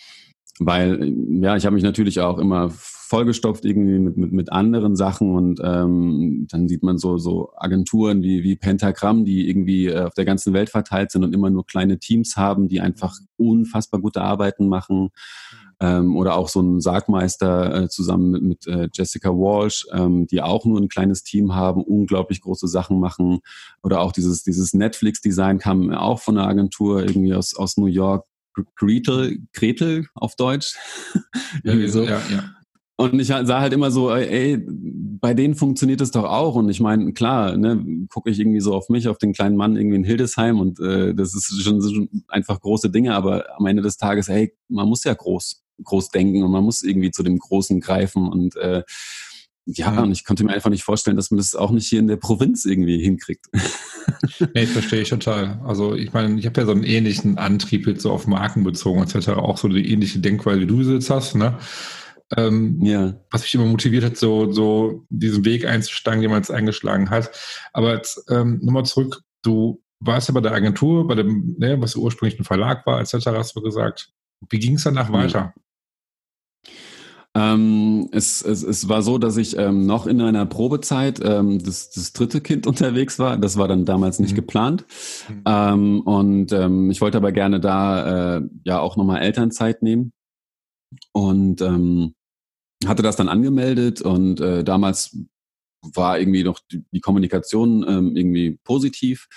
[0.59, 2.71] weil, ja, ich habe mich natürlich auch immer
[3.07, 8.23] vollgestopft irgendwie mit, mit, mit anderen Sachen und ähm, dann sieht man so, so Agenturen
[8.23, 11.65] wie, wie Pentagramm, die irgendwie äh, auf der ganzen Welt verteilt sind und immer nur
[11.65, 15.11] kleine Teams haben, die einfach unfassbar gute Arbeiten machen.
[15.79, 20.41] Ähm, oder auch so ein Sargmeister äh, zusammen mit, mit äh, Jessica Walsh, ähm, die
[20.41, 23.41] auch nur ein kleines Team haben, unglaublich große Sachen machen.
[23.83, 28.25] Oder auch dieses, dieses Netflix-Design kam auch von einer Agentur irgendwie aus, aus New York,
[28.75, 30.77] Gretel, Gretel auf Deutsch.
[31.63, 32.05] Irgendwie so.
[32.05, 32.56] Ja, ja.
[32.99, 36.55] Und ich sah halt immer so, ey, bei denen funktioniert es doch auch.
[36.55, 39.77] Und ich meine, klar, ne, gucke ich irgendwie so auf mich, auf den kleinen Mann
[39.77, 43.83] irgendwie in Hildesheim und äh, das ist schon, schon einfach große Dinge, aber am Ende
[43.83, 47.39] des Tages, ey, man muss ja groß, groß denken und man muss irgendwie zu dem
[47.39, 48.83] Großen greifen und äh,
[49.69, 52.07] ja, und ich konnte mir einfach nicht vorstellen, dass man das auch nicht hier in
[52.07, 53.47] der Provinz irgendwie hinkriegt.
[54.55, 55.61] nee, verstehe ich total.
[55.65, 59.03] Also ich meine, ich habe ja so einen ähnlichen Antrieb jetzt so auf Marken bezogen,
[59.03, 59.31] etc.
[59.31, 61.59] Auch so die ähnliche Denkweise, wie du jetzt hast, ne?
[62.37, 63.15] Ähm, ja.
[63.31, 67.31] Was mich immer motiviert hat, so, so diesen Weg einzuschlagen, den man jetzt eingeschlagen hat.
[67.73, 71.95] Aber jetzt ähm, nochmal zurück, du warst ja bei der Agentur, bei dem, ne, was
[71.95, 74.11] ursprünglich ein Verlag war, etc., hast du gesagt.
[74.51, 75.15] Wie ging es danach ja.
[75.15, 75.55] weiter?
[77.37, 81.91] Ähm, es, es, es war so, dass ich ähm, noch in einer Probezeit ähm, das,
[81.91, 83.37] das dritte Kind unterwegs war.
[83.37, 84.37] Das war dann damals nicht mhm.
[84.37, 84.85] geplant.
[85.29, 85.43] Mhm.
[85.45, 90.13] Ähm, und ähm, ich wollte aber gerne da äh, ja auch nochmal Elternzeit nehmen.
[91.13, 92.15] Und ähm,
[92.89, 95.17] hatte das dann angemeldet und äh, damals
[95.95, 99.29] war irgendwie noch die, die Kommunikation ähm, irgendwie positiv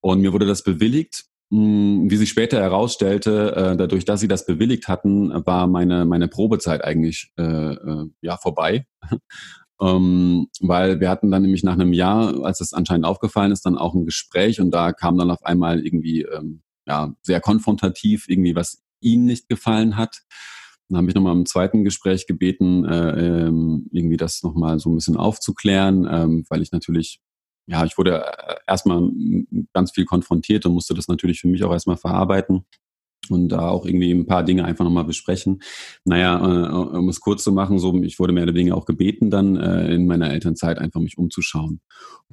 [0.00, 4.46] und mir wurde das bewilligt hm, wie sich später herausstellte, äh, dadurch, dass sie das
[4.46, 8.86] bewilligt hatten, war meine, meine Probezeit eigentlich äh, äh, ja vorbei.
[9.80, 13.78] ähm, weil wir hatten dann nämlich nach einem Jahr, als es anscheinend aufgefallen ist, dann
[13.78, 18.56] auch ein Gespräch und da kam dann auf einmal irgendwie ähm, ja, sehr konfrontativ irgendwie,
[18.56, 20.22] was ihnen nicht gefallen hat.
[20.88, 24.96] Dann habe ich nochmal im zweiten Gespräch gebeten, äh, ähm, irgendwie das nochmal so ein
[24.96, 27.20] bisschen aufzuklären, ähm, weil ich natürlich
[27.66, 29.10] ja, ich wurde äh, erstmal
[29.72, 32.64] ganz viel konfrontiert und musste das natürlich für mich auch erstmal verarbeiten
[33.30, 35.62] und da auch irgendwie ein paar Dinge einfach nochmal besprechen.
[36.04, 39.30] Naja, äh, um es kurz zu machen, so ich wurde mehr oder weniger auch gebeten,
[39.30, 41.80] dann äh, in meiner Elternzeit einfach mich umzuschauen.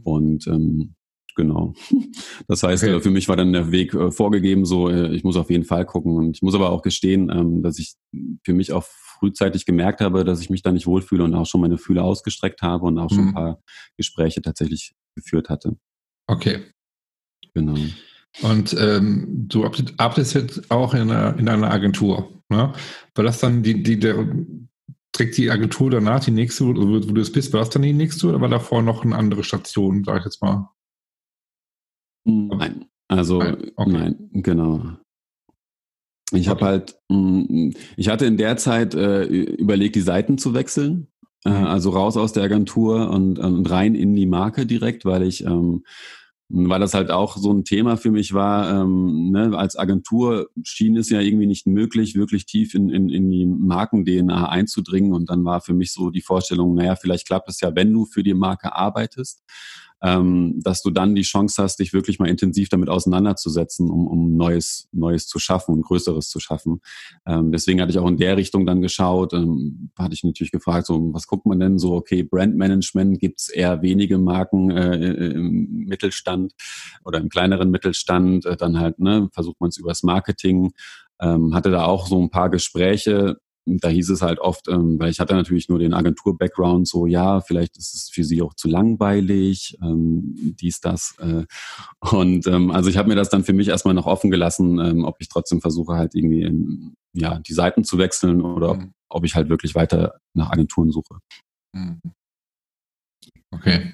[0.03, 0.95] Und ähm,
[1.35, 1.73] genau.
[2.47, 2.99] Das heißt, okay.
[2.99, 6.15] für mich war dann der Weg vorgegeben, so ich muss auf jeden Fall gucken.
[6.15, 7.93] Und ich muss aber auch gestehen, ähm, dass ich
[8.43, 8.83] für mich auch
[9.19, 12.61] frühzeitig gemerkt habe, dass ich mich da nicht wohlfühle und auch schon meine Fühle ausgestreckt
[12.61, 13.33] habe und auch schon ein mhm.
[13.33, 13.63] paar
[13.95, 15.77] Gespräche tatsächlich geführt hatte.
[16.27, 16.61] Okay.
[17.53, 17.75] Genau.
[18.41, 19.65] Und ähm, du
[19.97, 22.29] arbeitest jetzt auch in einer, in einer Agentur.
[22.49, 22.73] Ne?
[23.13, 24.27] War das dann die, die, der,
[25.11, 27.93] trägt die Agentur danach die nächste, wo, wo du es bist, war das dann die
[27.93, 30.69] nächste oder war davor noch eine andere Station, sag ich jetzt mal?
[32.23, 33.91] Nein, also nein, okay.
[33.91, 34.83] nein genau.
[36.33, 36.49] Ich okay.
[36.49, 41.07] habe halt, mm, ich hatte in der Zeit äh, überlegt, die Seiten zu wechseln.
[41.43, 41.65] Äh, mhm.
[41.65, 45.83] also raus aus der Agentur und, und rein in die Marke direkt, weil ich ähm,
[46.53, 48.81] weil das halt auch so ein Thema für mich war.
[48.81, 53.31] Ähm, ne, als Agentur schien es ja irgendwie nicht möglich, wirklich tief in, in, in
[53.31, 55.13] die Marken-DNA einzudringen.
[55.13, 58.05] Und dann war für mich so die Vorstellung, naja, vielleicht klappt es ja, wenn du
[58.05, 59.41] für die Marke arbeitest
[60.03, 64.35] ähm, dass du dann die Chance hast, dich wirklich mal intensiv damit auseinanderzusetzen, um, um
[64.35, 66.81] Neues, Neues zu schaffen und Größeres zu schaffen.
[67.25, 70.87] Ähm, deswegen hatte ich auch in der Richtung dann geschaut, ähm, hatte ich natürlich gefragt,
[70.87, 76.53] so was guckt man denn so, okay, Brandmanagement gibt's eher wenige Marken äh, im Mittelstand
[77.05, 80.71] oder im kleineren Mittelstand, äh, dann halt, ne, versucht man es übers Marketing,
[81.19, 85.11] ähm, hatte da auch so ein paar Gespräche, da hieß es halt oft, ähm, weil
[85.11, 88.67] ich hatte natürlich nur den Agentur-Background, so ja, vielleicht ist es für sie auch zu
[88.67, 91.15] langweilig, ähm, dies, das.
[91.19, 91.45] Äh,
[92.11, 95.05] und ähm, also ich habe mir das dann für mich erstmal noch offen gelassen, ähm,
[95.05, 98.93] ob ich trotzdem versuche halt irgendwie in, ja, die Seiten zu wechseln oder mhm.
[99.09, 101.19] ob ich halt wirklich weiter nach Agenturen suche.
[101.73, 102.01] Mhm.
[103.51, 103.93] Okay.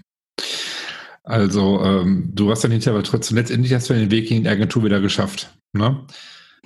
[1.23, 4.49] Also ähm, du hast dann hinterher aber trotzdem letztendlich hast du den Weg in die
[4.49, 5.57] Agentur wieder geschafft.
[5.73, 6.05] Ne?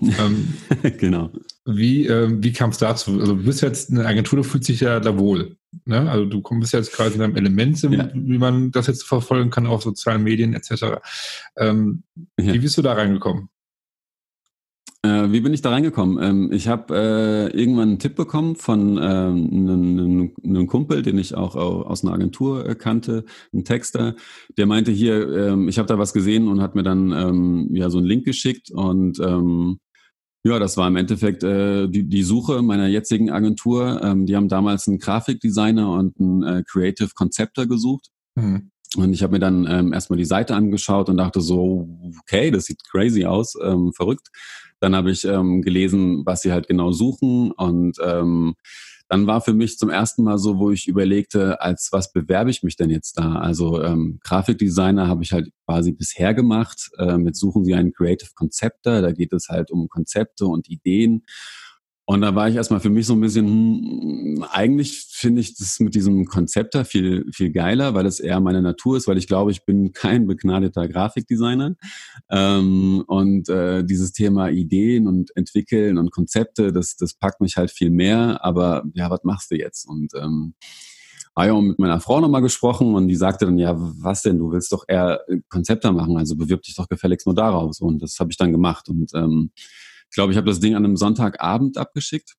[0.01, 0.53] Ähm,
[0.97, 1.31] genau.
[1.65, 3.19] Wie, ähm, wie kam es dazu?
[3.19, 5.57] Also du bist jetzt eine Agentur, du fühlst dich ja da wohl.
[5.85, 6.09] Ne?
[6.09, 8.09] Also du bist jetzt quasi in einem Element, ja.
[8.13, 10.99] wie man das jetzt verfolgen kann auf sozialen Medien etc.
[11.57, 12.03] Ähm,
[12.39, 12.53] ja.
[12.53, 13.49] Wie bist du da reingekommen?
[15.03, 16.21] Äh, wie bin ich da reingekommen?
[16.21, 21.33] Ähm, ich habe äh, irgendwann einen Tipp bekommen von ähm, einem, einem, Kumpel, den ich
[21.33, 24.15] auch, aus einer Agentur äh, kannte, ein Texter,
[24.57, 27.89] der meinte hier, ähm, ich habe da was gesehen und hat mir dann ähm, ja
[27.89, 29.79] so einen Link geschickt und ähm,
[30.43, 34.01] ja, das war im Endeffekt äh, die, die Suche meiner jetzigen Agentur.
[34.03, 38.09] Ähm, die haben damals einen Grafikdesigner und einen äh, Creative Conceptor gesucht.
[38.35, 38.71] Mhm.
[38.97, 41.87] Und ich habe mir dann ähm, erstmal die Seite angeschaut und dachte so,
[42.21, 44.27] okay, das sieht crazy aus, ähm, verrückt.
[44.79, 48.55] Dann habe ich ähm, gelesen, was sie halt genau suchen und ähm,
[49.11, 52.63] dann war für mich zum ersten Mal so, wo ich überlegte, als was bewerbe ich
[52.63, 53.33] mich denn jetzt da?
[53.35, 56.89] Also ähm, Grafikdesigner habe ich halt quasi bisher gemacht.
[56.97, 59.01] Ähm, jetzt suchen sie einen Creative Conceptor.
[59.01, 61.25] Da geht es halt um Konzepte und Ideen.
[62.11, 65.79] Und da war ich erstmal für mich so ein bisschen, hm, eigentlich finde ich das
[65.79, 69.27] mit diesem Konzept da viel, viel geiler, weil es eher meine Natur ist, weil ich
[69.27, 71.75] glaube, ich bin kein begnadeter Grafikdesigner.
[72.29, 77.71] Ähm, und äh, dieses Thema Ideen und entwickeln und Konzepte, das, das packt mich halt
[77.71, 78.43] viel mehr.
[78.43, 79.87] Aber ja, was machst du jetzt?
[79.87, 80.53] Und ähm,
[81.33, 84.37] habe ja auch mit meiner Frau nochmal gesprochen und die sagte dann, ja, was denn,
[84.37, 87.79] du willst doch eher Konzepte machen, also bewirb dich doch gefälligst nur daraus.
[87.79, 88.89] Und das habe ich dann gemacht.
[88.89, 89.51] Und ähm,
[90.15, 92.35] glaube, ich habe das Ding an einem Sonntagabend abgeschickt.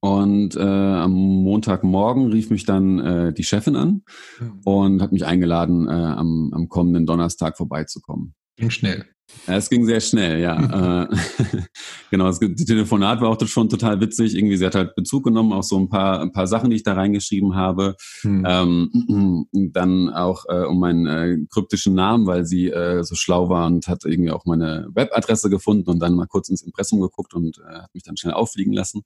[0.00, 4.02] Und äh, am Montagmorgen rief mich dann äh, die Chefin an
[4.38, 4.60] mhm.
[4.64, 8.34] und hat mich eingeladen, äh, am, am kommenden Donnerstag vorbeizukommen.
[8.56, 9.06] Ging schnell.
[9.46, 11.02] Es ging sehr schnell, ja.
[11.02, 11.08] Äh,
[12.10, 14.34] genau, das Telefonat war auch schon total witzig.
[14.34, 16.84] Irgendwie, sie hat halt Bezug genommen auf so ein paar, ein paar Sachen, die ich
[16.84, 17.96] da reingeschrieben habe.
[18.22, 18.44] Hm.
[18.46, 23.66] Ähm, dann auch äh, um meinen äh, kryptischen Namen, weil sie äh, so schlau war
[23.66, 27.58] und hat irgendwie auch meine Webadresse gefunden und dann mal kurz ins Impressum geguckt und
[27.58, 29.02] äh, hat mich dann schnell auffliegen lassen.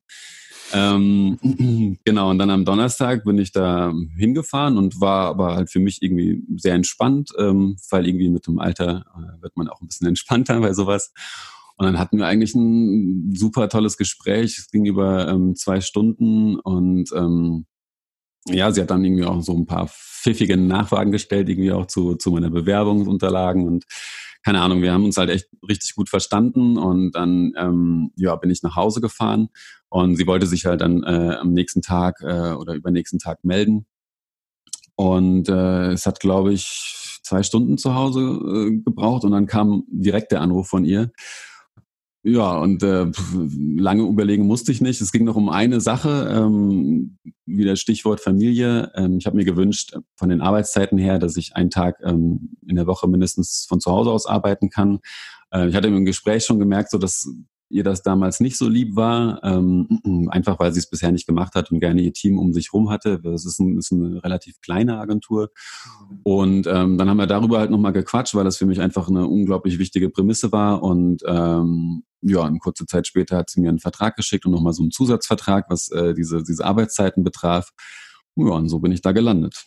[0.73, 5.81] Ähm, genau, und dann am Donnerstag bin ich da hingefahren und war aber halt für
[5.81, 9.89] mich irgendwie sehr entspannt, ähm, weil irgendwie mit dem Alter äh, wird man auch ein
[9.89, 11.13] bisschen entspannter bei sowas.
[11.77, 14.59] Und dann hatten wir eigentlich ein super tolles Gespräch.
[14.59, 17.65] Es ging über ähm, zwei Stunden und ähm,
[18.47, 22.15] ja, sie hat dann irgendwie auch so ein paar pfiffige Nachfragen gestellt, irgendwie auch zu,
[22.17, 23.85] zu meiner Bewerbungsunterlagen und
[24.43, 28.51] keine Ahnung, wir haben uns halt echt richtig gut verstanden und dann ähm, ja, bin
[28.51, 29.49] ich nach Hause gefahren
[29.91, 33.87] und sie wollte sich halt dann äh, am nächsten Tag äh, oder übernächsten Tag melden.
[34.97, 39.85] Und äh, es hat, glaube ich, zwei Stunden zu Hause äh, gebraucht und dann kam
[39.89, 41.13] direkt der Anruf von ihr.
[42.23, 43.07] Ja, und äh,
[43.77, 45.01] lange überlegen musste ich nicht.
[45.01, 48.93] Es ging noch um eine Sache, ähm, wieder Stichwort Familie.
[48.95, 52.77] Ähm, ich habe mir gewünscht, von den Arbeitszeiten her, dass ich einen Tag ähm, in
[52.77, 54.99] der Woche mindestens von zu Hause aus arbeiten kann.
[55.51, 57.27] Äh, ich hatte im Gespräch schon gemerkt, so dass
[57.71, 61.55] ihr das damals nicht so lieb war, ähm, einfach weil sie es bisher nicht gemacht
[61.55, 63.19] hat und gerne ihr Team um sich rum hatte.
[63.21, 65.51] Das ist, ein, ist eine relativ kleine Agentur.
[66.23, 69.27] Und ähm, dann haben wir darüber halt nochmal gequatscht, weil das für mich einfach eine
[69.27, 70.83] unglaublich wichtige Prämisse war.
[70.83, 74.73] Und ähm, ja, eine kurze Zeit später hat sie mir einen Vertrag geschickt und nochmal
[74.73, 77.71] so einen Zusatzvertrag, was äh, diese, diese Arbeitszeiten betraf.
[78.37, 79.65] Ja, und so bin ich da gelandet.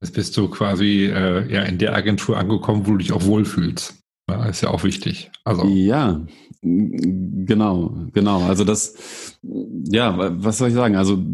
[0.00, 3.94] Jetzt bist du quasi äh, ja in der Agentur angekommen, wo du dich auch wohlfühlst.
[4.28, 5.30] Ja, ist ja auch wichtig.
[5.44, 5.66] Also.
[5.66, 6.26] Ja,
[6.62, 8.42] genau, genau.
[8.42, 10.96] Also das, ja, was soll ich sagen?
[10.96, 11.24] Also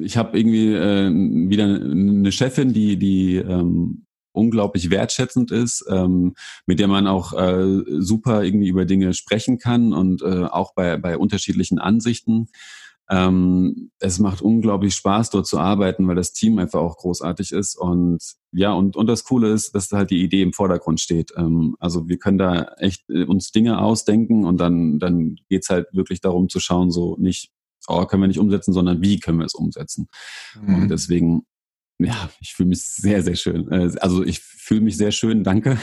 [0.00, 6.34] ich habe irgendwie äh, wieder eine Chefin, die, die ähm, unglaublich wertschätzend ist, ähm,
[6.66, 10.96] mit der man auch äh, super irgendwie über Dinge sprechen kann und äh, auch bei,
[10.96, 12.48] bei unterschiedlichen Ansichten.
[13.10, 17.76] Ähm, es macht unglaublich Spaß, dort zu arbeiten, weil das Team einfach auch großartig ist.
[17.76, 21.32] Und ja, und, und das Coole ist, dass halt die Idee im Vordergrund steht.
[21.36, 25.88] Ähm, also wir können da echt äh, uns Dinge ausdenken und dann, dann geht's halt
[25.92, 27.50] wirklich darum zu schauen, so nicht,
[27.86, 30.08] oh, können wir nicht umsetzen, sondern wie können wir es umsetzen.
[30.62, 30.74] Mhm.
[30.74, 31.42] Und deswegen
[31.98, 33.70] ja, ich fühle mich sehr, sehr schön.
[33.70, 35.76] Äh, also ich fühle mich sehr schön, danke.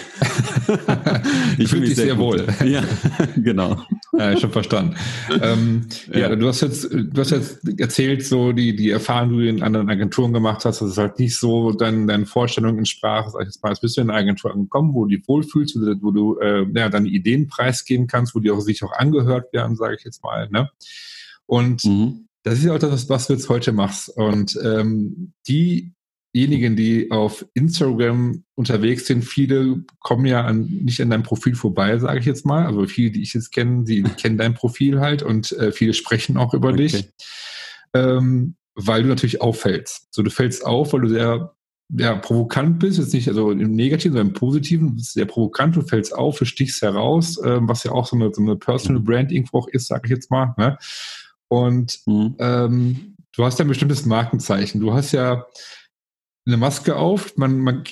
[1.58, 2.48] ich fühle mich sehr, sehr wohl.
[2.65, 2.84] Ja,
[3.36, 3.82] genau.
[4.17, 4.95] Ja, schon verstanden.
[5.41, 6.19] Ähm, ja.
[6.19, 6.36] ja.
[6.36, 9.89] du hast jetzt, du hast jetzt erzählt, so die, die Erfahrungen, die du in anderen
[9.89, 13.30] Agenturen gemacht hast, dass es halt nicht so deinen deinen Vorstellungen entsprach.
[13.30, 16.12] Sag ich jetzt mal, bist du in eine Agentur angekommen, wo du dich wohlfühlst, wo
[16.12, 19.95] du äh, ja, deine Ideen preisgeben kannst, wo die auch sich auch angehört werden, sage
[19.98, 20.50] ich jetzt mal.
[20.50, 20.69] Ne?
[21.45, 22.28] Und mhm.
[22.43, 24.10] das ist ja auch das, was du jetzt heute machst.
[24.10, 25.93] Und ähm, die
[26.36, 31.98] diejenigen, die auf Instagram unterwegs sind, viele kommen ja an, nicht an deinem Profil vorbei,
[31.98, 32.65] sage ich jetzt mal.
[32.65, 36.38] Also viele, die ich jetzt kenne, die kennen dein Profil halt und äh, viele sprechen
[36.38, 36.78] auch über okay.
[36.78, 37.10] dich,
[37.94, 40.08] ähm, weil du natürlich auffällst.
[40.12, 41.56] So, du fällst auf, weil du sehr
[41.98, 45.76] ja, provokant bist, jetzt nicht also im Negativen, sondern im Positiven, du bist sehr provokant,
[45.76, 49.02] du fällst auf, du stichst heraus, ähm, was ja auch so eine, so eine Personal
[49.02, 49.06] mhm.
[49.06, 50.54] Brand irgendwo auch ist, sage ich jetzt mal.
[50.58, 50.78] Ne?
[51.48, 52.36] Und mhm.
[52.38, 54.80] ähm, du hast ja ein bestimmtes Markenzeichen.
[54.80, 55.46] Du hast ja
[56.50, 57.84] eine Maske auf, man, man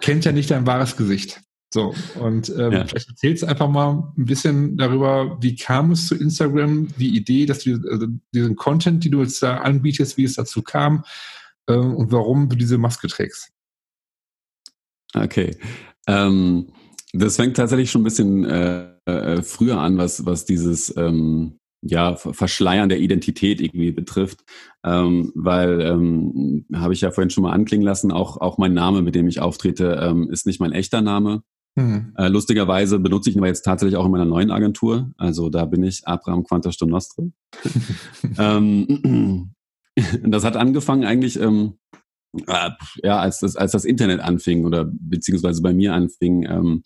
[0.00, 1.40] kennt ja nicht dein wahres Gesicht.
[1.72, 2.86] So, und ähm, ja.
[2.86, 7.44] vielleicht erzählst du einfach mal ein bisschen darüber, wie kam es zu Instagram, die Idee,
[7.44, 11.04] dass du also diesen Content, die du jetzt da anbietest, wie es dazu kam
[11.66, 13.50] äh, und warum du diese Maske trägst.
[15.14, 15.56] Okay.
[16.06, 16.68] Ähm,
[17.12, 22.16] das fängt tatsächlich schon ein bisschen äh, äh, früher an, was, was dieses ähm, ja,
[22.16, 24.44] Verschleiern der Identität irgendwie betrifft,
[24.84, 29.02] ähm, weil, ähm, habe ich ja vorhin schon mal anklingen lassen, auch, auch mein Name,
[29.02, 31.42] mit dem ich auftrete, ähm, ist nicht mein echter Name.
[31.76, 32.14] Mhm.
[32.16, 35.10] Äh, lustigerweise benutze ich ihn aber jetzt tatsächlich auch in meiner neuen Agentur.
[35.18, 37.30] Also da bin ich Abraham Quantas Nostre.
[38.38, 39.50] ähm,
[40.24, 41.74] das hat angefangen eigentlich, ähm,
[42.46, 42.70] äh,
[43.02, 46.44] ja, als das, als das Internet anfing oder beziehungsweise bei mir anfing.
[46.44, 46.82] Ähm,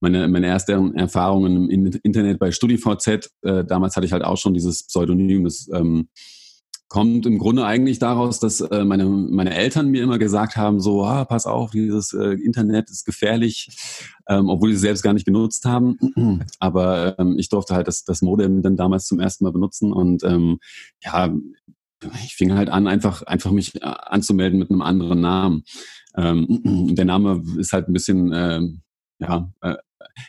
[0.00, 4.54] meine, meine ersten Erfahrungen im Internet bei StudiVZ, äh, damals hatte ich halt auch schon
[4.54, 6.08] dieses Pseudonym, das ähm,
[6.88, 11.04] kommt im Grunde eigentlich daraus, dass äh, meine, meine Eltern mir immer gesagt haben, so,
[11.04, 13.68] ah, pass auf, dieses äh, Internet ist gefährlich,
[14.26, 15.98] ähm, obwohl sie selbst gar nicht genutzt haben.
[16.58, 20.24] Aber ähm, ich durfte halt das, das Modem dann damals zum ersten Mal benutzen und
[20.24, 20.58] ähm,
[21.02, 21.30] ja,
[22.24, 25.64] ich fing halt an, einfach, einfach mich äh, anzumelden mit einem anderen Namen.
[26.16, 28.62] Ähm, der Name ist halt ein bisschen, äh,
[29.20, 29.52] ja,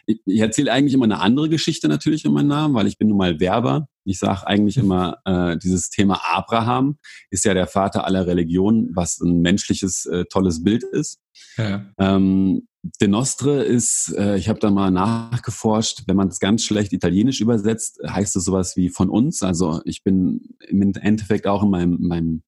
[0.05, 3.07] ich, ich erzähle eigentlich immer eine andere Geschichte natürlich in meinem Namen, weil ich bin
[3.09, 3.87] nun mal Werber.
[4.05, 4.83] Ich sage eigentlich mhm.
[4.83, 6.97] immer, äh, dieses Thema Abraham
[7.29, 11.19] ist ja der Vater aller Religionen, was ein menschliches, äh, tolles Bild ist.
[11.57, 11.85] Ja.
[11.97, 12.67] Ähm,
[13.01, 17.41] De Nostre ist, äh, ich habe da mal nachgeforscht, wenn man es ganz schlecht italienisch
[17.41, 19.43] übersetzt, heißt es sowas wie von uns.
[19.43, 22.43] Also ich bin im Endeffekt auch in meinem, meinem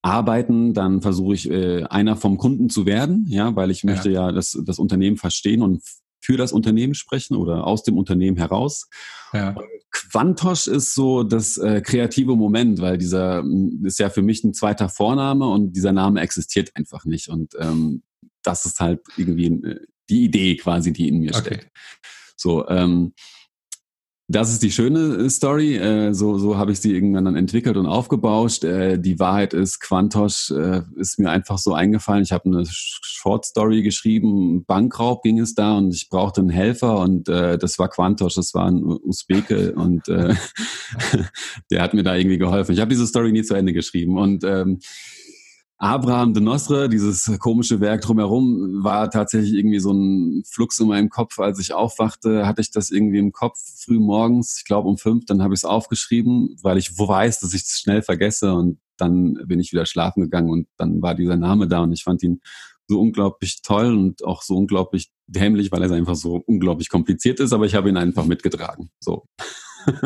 [0.00, 4.28] Arbeiten, dann versuche ich äh, einer vom Kunden zu werden, ja, weil ich möchte ja,
[4.28, 5.82] ja das, das Unternehmen verstehen und
[6.20, 8.88] für das Unternehmen sprechen oder aus dem Unternehmen heraus.
[9.32, 9.56] Ja.
[9.90, 13.44] Quantosch ist so das äh, kreative Moment, weil dieser
[13.84, 17.28] ist ja für mich ein zweiter Vorname und dieser Name existiert einfach nicht.
[17.28, 18.02] Und ähm,
[18.42, 21.40] das ist halt irgendwie äh, die Idee quasi, die in mir okay.
[21.40, 21.70] steckt.
[22.36, 23.14] So, ähm,
[24.30, 25.76] das ist die schöne äh, Story.
[25.76, 28.62] Äh, so so habe ich sie irgendwann dann entwickelt und aufgebauscht.
[28.62, 30.50] Äh, die Wahrheit ist, Quantosch
[30.96, 32.22] ist mir einfach so eingefallen.
[32.22, 36.98] Ich habe eine Short Story geschrieben, Bankraub ging es da und ich brauchte einen Helfer
[36.98, 40.06] und das war Quantosch, das war ein Usbeke und
[41.70, 42.72] der hat mir da irgendwie geholfen.
[42.72, 44.78] Ich habe diese Story nie zu Ende geschrieben und ähm,
[45.78, 51.08] Abraham de Nostre, dieses komische Werk drumherum, war tatsächlich irgendwie so ein Flux in meinem
[51.08, 51.38] Kopf.
[51.38, 55.24] Als ich aufwachte, hatte ich das irgendwie im Kopf früh morgens, ich glaube um fünf,
[55.26, 59.34] dann habe ich es aufgeschrieben, weil ich weiß, dass ich es schnell vergesse und dann
[59.46, 62.40] bin ich wieder schlafen gegangen und dann war dieser Name da und ich fand ihn
[62.88, 67.52] so unglaublich toll und auch so unglaublich dämlich, weil er einfach so unglaublich kompliziert ist,
[67.52, 68.90] aber ich habe ihn einfach mitgetragen.
[68.98, 69.26] So.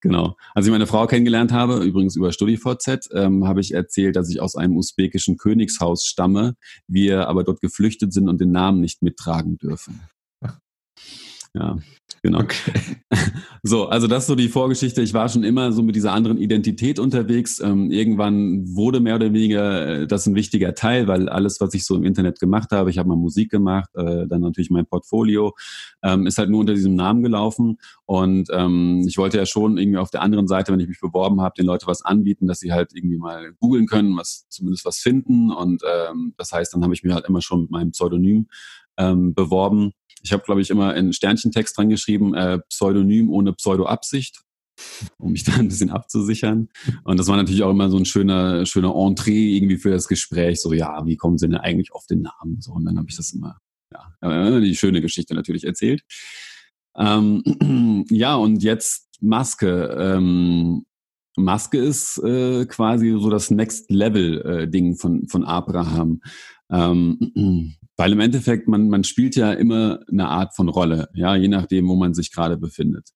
[0.00, 0.36] Genau.
[0.54, 4.40] Als ich meine Frau kennengelernt habe, übrigens über StudiVZ, ähm, habe ich erzählt, dass ich
[4.40, 9.58] aus einem usbekischen Königshaus stamme, wir aber dort geflüchtet sind und den Namen nicht mittragen
[9.58, 10.00] dürfen.
[11.54, 11.76] Ja,
[12.22, 12.40] Genau.
[12.40, 12.72] Okay.
[13.62, 15.02] So, also das ist so die Vorgeschichte.
[15.02, 17.60] Ich war schon immer so mit dieser anderen Identität unterwegs.
[17.60, 21.84] Ähm, irgendwann wurde mehr oder weniger äh, das ein wichtiger Teil, weil alles, was ich
[21.84, 25.54] so im Internet gemacht habe, ich habe mal Musik gemacht, äh, dann natürlich mein Portfolio,
[26.02, 27.76] ähm, ist halt nur unter diesem Namen gelaufen.
[28.06, 31.42] Und ähm, ich wollte ja schon irgendwie auf der anderen Seite, wenn ich mich beworben
[31.42, 34.98] habe, den Leuten was anbieten, dass sie halt irgendwie mal googeln können, was zumindest was
[35.00, 35.52] finden.
[35.52, 38.46] Und ähm, das heißt, dann habe ich mir halt immer schon mit meinem Pseudonym
[38.96, 44.42] ähm, beworben ich habe, glaube ich, immer in Sternchentext dran geschrieben, äh, Pseudonym ohne Pseudo-Absicht,
[45.18, 46.68] um mich da ein bisschen abzusichern.
[47.04, 50.60] Und das war natürlich auch immer so ein schöner, schöner Entree irgendwie für das Gespräch.
[50.60, 52.60] So, ja, wie kommen Sie denn eigentlich auf den Namen?
[52.60, 53.58] So, und dann habe ich das immer,
[53.92, 56.02] ja, die schöne Geschichte natürlich erzählt.
[56.96, 59.96] Ähm, ja, und jetzt Maske.
[59.98, 60.84] Ähm,
[61.36, 66.20] Maske ist äh, quasi so das Next Level äh, Ding von von Abraham.
[66.70, 71.48] Ähm, weil im Endeffekt, man, man spielt ja immer eine Art von Rolle, ja, je
[71.48, 73.10] nachdem, wo man sich gerade befindet.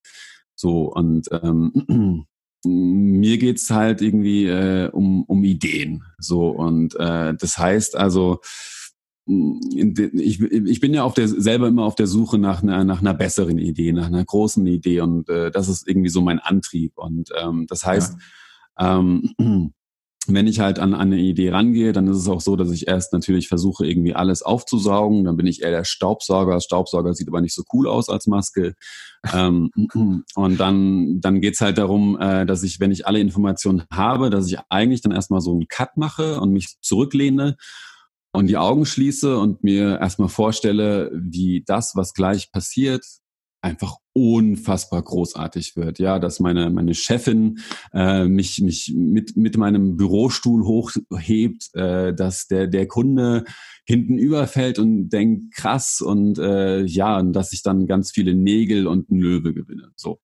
[0.55, 2.27] So, und ähm,
[2.67, 6.05] mir geht's halt irgendwie äh, um, um Ideen.
[6.19, 8.41] So, und äh, das heißt also,
[9.27, 13.15] ich, ich bin ja auf der, selber immer auf der Suche nach einer, nach einer
[13.15, 16.99] besseren Idee, nach einer großen Idee und äh, das ist irgendwie so mein Antrieb.
[16.99, 18.19] Und ähm, das heißt,
[18.79, 18.99] ja.
[18.99, 19.33] ähm,
[20.27, 23.13] wenn ich halt an, eine Idee rangehe, dann ist es auch so, dass ich erst
[23.13, 25.25] natürlich versuche, irgendwie alles aufzusaugen.
[25.25, 26.61] Dann bin ich eher der Staubsauger.
[26.61, 28.75] Staubsauger sieht aber nicht so cool aus als Maske.
[29.33, 29.71] ähm,
[30.35, 34.47] und dann, dann geht's halt darum, äh, dass ich, wenn ich alle Informationen habe, dass
[34.51, 37.57] ich eigentlich dann erstmal so einen Cut mache und mich zurücklehne
[38.33, 43.05] und die Augen schließe und mir erstmal vorstelle, wie das, was gleich passiert,
[43.65, 45.99] einfach unfassbar großartig wird.
[45.99, 47.59] Ja, dass meine meine Chefin
[47.93, 53.45] äh, mich mich mit mit meinem Bürostuhl hochhebt, äh, dass der der Kunde
[53.87, 58.87] hinten überfällt und denkt krass und äh, ja, und dass ich dann ganz viele Nägel
[58.87, 59.91] und einen Löwe gewinne.
[59.97, 60.21] So.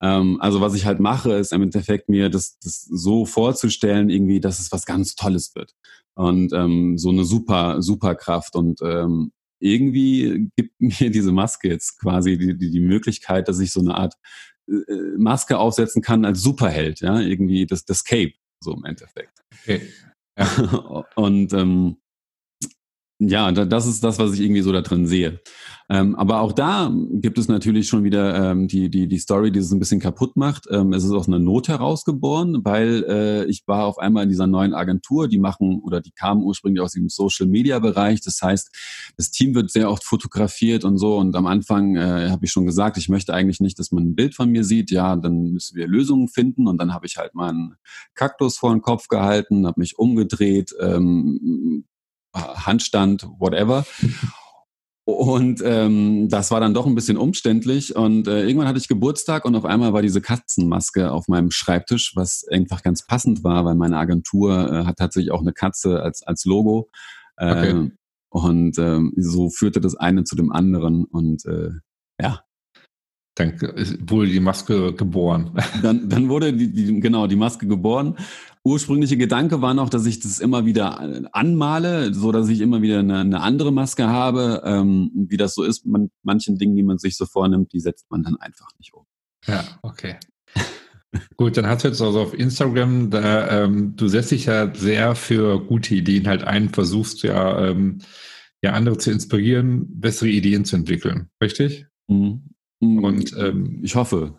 [0.00, 4.40] Ähm, also was ich halt mache, ist im Endeffekt mir das, das so vorzustellen, irgendwie,
[4.40, 5.72] dass es was ganz Tolles wird
[6.14, 12.00] und ähm, so eine super super Kraft und ähm, irgendwie gibt mir diese Maske jetzt
[12.00, 14.14] quasi die, die, die Möglichkeit, dass ich so eine Art
[14.68, 14.72] äh,
[15.18, 19.40] Maske aufsetzen kann als Superheld, ja, irgendwie das, das Cape, so im Endeffekt.
[19.62, 19.82] Okay.
[20.38, 20.46] Ja.
[21.16, 21.96] Und ähm,
[23.20, 25.40] ja, das ist das, was ich irgendwie so da drin sehe.
[25.90, 29.58] Ähm, aber auch da gibt es natürlich schon wieder ähm, die, die, die Story, die
[29.58, 30.66] es ein bisschen kaputt macht.
[30.70, 34.46] Ähm, es ist aus einer Not herausgeboren, weil äh, ich war auf einmal in dieser
[34.46, 38.20] neuen Agentur, die machen oder die kamen ursprünglich aus dem Social Media Bereich.
[38.20, 38.70] Das heißt,
[39.16, 41.18] das Team wird sehr oft fotografiert und so.
[41.18, 44.14] Und am Anfang äh, habe ich schon gesagt, ich möchte eigentlich nicht, dass man ein
[44.14, 44.92] Bild von mir sieht.
[44.92, 46.68] Ja, dann müssen wir Lösungen finden.
[46.68, 47.74] Und dann habe ich halt mal einen
[48.14, 51.84] Kaktus vor den Kopf gehalten, habe mich umgedreht, ähm,
[52.34, 53.84] Handstand, whatever.
[55.04, 57.96] Und ähm, das war dann doch ein bisschen umständlich.
[57.96, 62.12] Und äh, irgendwann hatte ich Geburtstag und auf einmal war diese Katzenmaske auf meinem Schreibtisch,
[62.14, 66.22] was einfach ganz passend war, weil meine Agentur äh, hat tatsächlich auch eine Katze als,
[66.22, 66.90] als Logo.
[67.36, 67.90] Äh, okay.
[68.28, 71.04] Und ähm, so führte das eine zu dem anderen.
[71.04, 71.70] Und äh,
[72.20, 72.44] ja,
[73.34, 73.58] dann
[74.08, 75.56] wurde die Maske geboren.
[75.82, 78.16] Dann, dann wurde die, die, genau die Maske geboren
[78.64, 81.00] ursprüngliche Gedanke war noch, dass ich das immer wieder
[81.32, 84.62] anmale, so dass ich immer wieder eine, eine andere Maske habe.
[84.64, 88.10] Ähm, wie das so ist, man, manchen Dingen, die man sich so vornimmt, die setzt
[88.10, 89.04] man dann einfach nicht um.
[89.46, 90.16] Ja, okay.
[91.36, 95.14] Gut, dann hast du jetzt also auf Instagram, da, ähm, du setzt dich ja sehr
[95.16, 97.98] für gute Ideen halt ein, versuchst ja, ähm,
[98.62, 101.86] ja andere zu inspirieren, bessere Ideen zu entwickeln, richtig?
[102.06, 102.50] Mhm.
[102.80, 104.34] Und ähm, ich hoffe.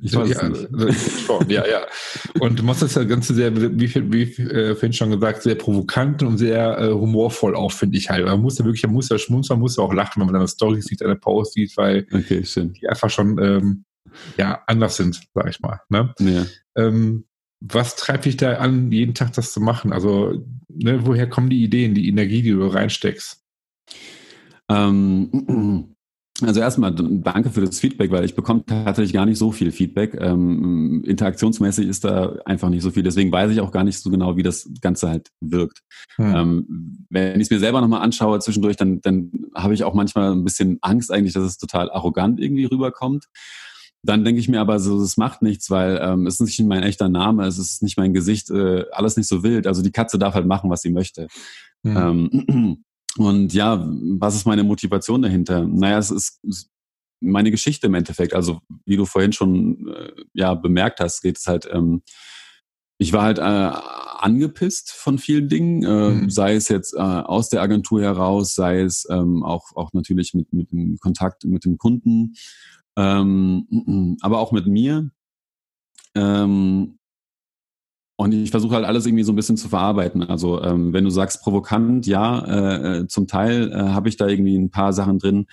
[0.00, 1.26] Ich weiß ja, es nicht.
[1.26, 1.82] Schon, ja, ja.
[2.40, 6.22] Und du machst das ja Ganze sehr, wie, wie äh, vorhin schon gesagt, sehr provokant
[6.22, 8.24] und sehr äh, humorvoll auch, finde ich halt.
[8.24, 10.34] Man muss ja wirklich, man muss ja schmunzeln, man muss ja auch lachen, wenn man
[10.34, 13.84] deine Story sieht, deine Post sieht, weil okay, die einfach schon ähm,
[14.36, 15.80] ja, anders sind, sag ich mal.
[15.88, 16.14] Ne?
[16.20, 16.46] Ja.
[16.76, 17.24] Ähm,
[17.60, 19.92] was treibt dich da an, jeden Tag das zu machen?
[19.92, 23.40] Also, ne, woher kommen die Ideen, die Energie, die du reinsteckst?
[24.68, 25.91] Ähm,
[26.44, 30.16] Also erstmal danke für das Feedback, weil ich bekomme tatsächlich gar nicht so viel Feedback.
[30.20, 33.02] Ähm, interaktionsmäßig ist da einfach nicht so viel.
[33.02, 35.82] Deswegen weiß ich auch gar nicht so genau, wie das Ganze halt wirkt.
[36.16, 36.34] Hm.
[36.34, 40.32] Ähm, wenn ich es mir selber nochmal anschaue zwischendurch, dann, dann habe ich auch manchmal
[40.32, 43.26] ein bisschen Angst eigentlich, dass es total arrogant irgendwie rüberkommt.
[44.04, 46.82] Dann denke ich mir aber so, es macht nichts, weil ähm, es ist nicht mein
[46.82, 49.66] echter Name, es ist nicht mein Gesicht, äh, alles nicht so wild.
[49.66, 51.28] Also die Katze darf halt machen, was sie möchte.
[51.84, 51.96] Hm.
[51.96, 52.84] Ähm,
[53.18, 53.86] Und ja,
[54.18, 55.66] was ist meine Motivation dahinter?
[55.66, 56.40] Naja, es ist
[57.20, 58.34] meine Geschichte im Endeffekt.
[58.34, 61.68] Also wie du vorhin schon äh, ja bemerkt hast, geht es halt.
[61.70, 62.02] Ähm,
[62.98, 66.30] ich war halt äh, angepisst von vielen Dingen, äh, mhm.
[66.30, 70.52] sei es jetzt äh, aus der Agentur heraus, sei es ähm, auch auch natürlich mit
[70.52, 72.34] mit dem Kontakt mit dem Kunden,
[72.96, 75.10] ähm, aber auch mit mir.
[76.14, 76.98] Ähm,
[78.16, 80.22] und ich versuche halt alles irgendwie so ein bisschen zu verarbeiten.
[80.22, 84.28] Also ähm, wenn du sagst provokant, ja, äh, äh zum Teil äh, habe ich da
[84.28, 85.46] irgendwie ein paar Sachen drin,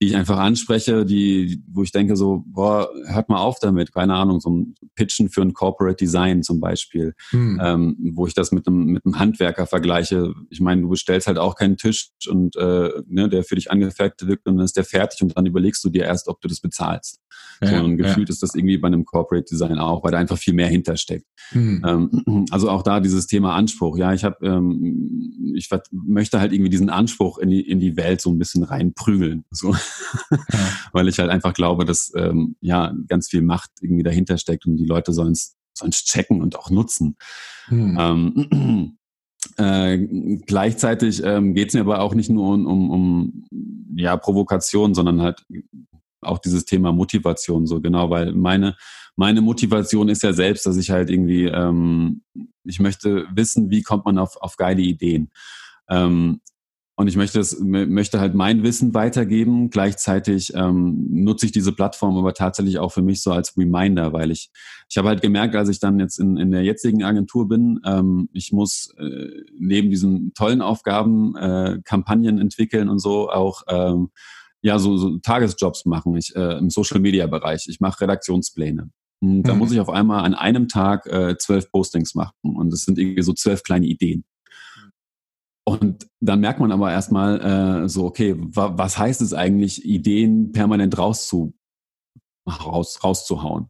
[0.00, 4.14] die ich einfach anspreche, die, wo ich denke so, boah, hört mal auf damit, keine
[4.14, 7.60] Ahnung, so ein Pitchen für ein Corporate Design zum Beispiel, hm.
[7.62, 10.34] ähm, wo ich das mit einem, mit einem Handwerker vergleiche.
[10.50, 14.28] Ich meine, du bestellst halt auch keinen Tisch und äh, ne, der für dich angefertigt
[14.28, 16.60] wird und dann ist der fertig und dann überlegst du dir erst, ob du das
[16.60, 17.20] bezahlst.
[17.62, 18.32] Ja, so, und gefühlt ja.
[18.32, 21.26] ist das irgendwie bei einem Corporate Design auch, weil da einfach viel mehr hintersteckt.
[21.50, 21.82] Hm.
[21.86, 23.96] Ähm, also auch da dieses Thema Anspruch.
[23.96, 28.20] Ja, ich habe, ähm, ich möchte halt irgendwie diesen Anspruch in die, in die Welt
[28.20, 29.44] so ein bisschen reinprügeln.
[29.50, 29.72] So.
[29.72, 30.38] Ja.
[30.92, 34.76] Weil ich halt einfach glaube, dass ähm, ja ganz viel Macht irgendwie dahinter steckt und
[34.76, 35.56] die Leute sollen es
[36.04, 37.16] checken und auch nutzen.
[37.68, 37.96] Hm.
[37.98, 38.98] Ähm,
[39.56, 39.98] äh,
[40.46, 43.44] gleichzeitig ähm, geht es mir aber auch nicht nur um, um, um
[43.96, 45.44] ja, Provokation, sondern halt
[46.26, 48.76] auch dieses Thema Motivation so genau, weil meine
[49.16, 52.22] meine Motivation ist ja selbst, dass ich halt irgendwie ähm,
[52.64, 55.30] ich möchte wissen, wie kommt man auf auf geile Ideen.
[55.88, 56.40] Ähm,
[56.98, 59.68] und ich möchte, es, möchte halt mein Wissen weitergeben.
[59.68, 64.30] Gleichzeitig ähm, nutze ich diese Plattform aber tatsächlich auch für mich so als Reminder, weil
[64.30, 64.50] ich,
[64.88, 68.30] ich habe halt gemerkt, als ich dann jetzt in, in der jetzigen Agentur bin, ähm,
[68.32, 74.08] ich muss äh, neben diesen tollen Aufgaben äh, Kampagnen entwickeln und so auch ähm,
[74.62, 76.16] ja so, so Tagesjobs machen.
[76.16, 77.66] Ich äh, im Social Media Bereich.
[77.68, 78.90] Ich mache Redaktionspläne.
[79.20, 79.58] Und da mhm.
[79.60, 83.22] muss ich auf einmal an einem Tag äh, zwölf Postings machen und es sind irgendwie
[83.22, 84.24] so zwölf kleine Ideen.
[85.64, 90.52] Und dann merkt man aber erstmal äh, so, okay, wa was heißt es eigentlich, Ideen
[90.52, 91.58] permanent rauszubringen?
[92.48, 93.68] raus, rauszuhauen.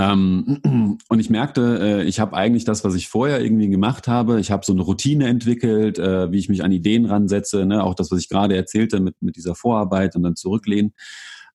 [0.00, 4.40] Ähm, und ich merkte, äh, ich habe eigentlich das, was ich vorher irgendwie gemacht habe.
[4.40, 7.84] Ich habe so eine Routine entwickelt, äh, wie ich mich an Ideen ransetze, ne?
[7.84, 10.94] auch das, was ich gerade erzählte mit, mit dieser Vorarbeit und dann zurücklehnen.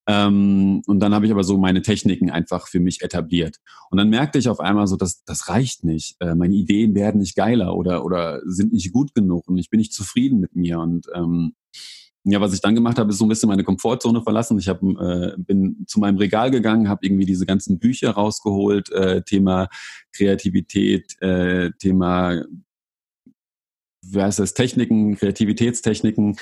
[0.08, 3.58] Ähm, und dann habe ich aber so meine Techniken einfach für mich etabliert.
[3.90, 6.16] Und dann merkte ich auf einmal so, dass das reicht nicht.
[6.20, 9.80] Äh, meine Ideen werden nicht geiler oder, oder sind nicht gut genug und ich bin
[9.80, 10.80] nicht zufrieden mit mir.
[10.80, 11.56] Und ähm,
[12.26, 14.58] ja, was ich dann gemacht habe, ist so ein bisschen meine Komfortzone verlassen.
[14.58, 19.22] Ich hab, äh, bin zu meinem Regal gegangen, habe irgendwie diese ganzen Bücher rausgeholt, äh,
[19.22, 19.70] Thema
[20.12, 22.44] Kreativität, äh, Thema,
[24.02, 26.36] wie heißt das, Techniken, Kreativitätstechniken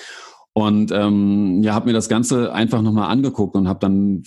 [0.56, 4.22] und ähm, ja, habe mir das Ganze einfach nochmal angeguckt und habe dann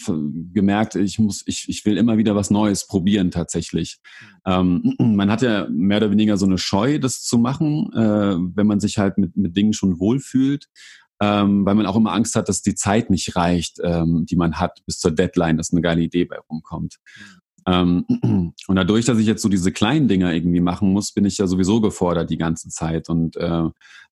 [0.53, 4.01] gemerkt, ich muss, ich, ich will immer wieder was Neues probieren tatsächlich.
[4.45, 8.67] Ähm, man hat ja mehr oder weniger so eine Scheu, das zu machen, äh, wenn
[8.67, 10.67] man sich halt mit, mit Dingen schon wohlfühlt.
[11.21, 14.61] Ähm, weil man auch immer Angst hat, dass die Zeit nicht reicht, ähm, die man
[14.61, 16.97] hat bis zur Deadline, dass eine geile Idee bei rumkommt.
[17.67, 18.05] Ähm,
[18.69, 21.47] und dadurch, dass ich jetzt so diese kleinen Dinger irgendwie machen muss, bin ich ja
[21.47, 23.09] sowieso gefordert die ganze Zeit.
[23.09, 23.65] Und äh,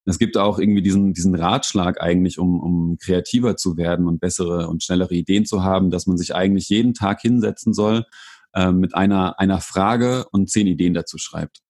[0.04, 4.68] es gibt auch irgendwie diesen, diesen Ratschlag eigentlich, um, um kreativer zu werden und bessere
[4.68, 8.04] und schnellere Ideen zu haben, dass man sich eigentlich jeden Tag hinsetzen soll
[8.54, 11.60] äh, mit einer, einer Frage und zehn Ideen dazu schreibt.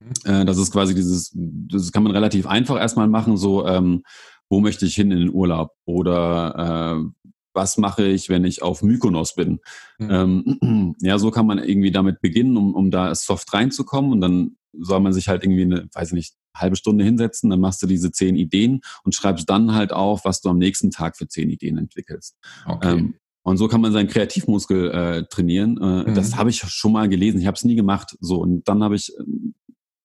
[0.00, 0.30] Mhm.
[0.30, 4.02] Äh, das ist quasi dieses, das kann man relativ einfach erstmal machen, so ähm,
[4.48, 7.26] wo möchte ich hin in den Urlaub oder äh,
[7.56, 9.60] was mache ich, wenn ich auf Mykonos bin.
[9.98, 10.56] Mhm.
[10.60, 14.56] Ähm, ja, so kann man irgendwie damit beginnen, um, um da soft reinzukommen und dann
[14.78, 17.86] soll man sich halt irgendwie eine, weiß ich nicht, halbe Stunde hinsetzen, dann machst du
[17.86, 21.50] diese zehn Ideen und schreibst dann halt auf, was du am nächsten Tag für zehn
[21.50, 22.36] Ideen entwickelst.
[22.66, 22.92] Okay.
[22.92, 25.78] Ähm, und so kann man seinen Kreativmuskel äh, trainieren.
[25.80, 26.14] Äh, mhm.
[26.14, 27.40] Das habe ich schon mal gelesen.
[27.40, 28.16] Ich habe es nie gemacht.
[28.20, 29.12] So und dann habe ich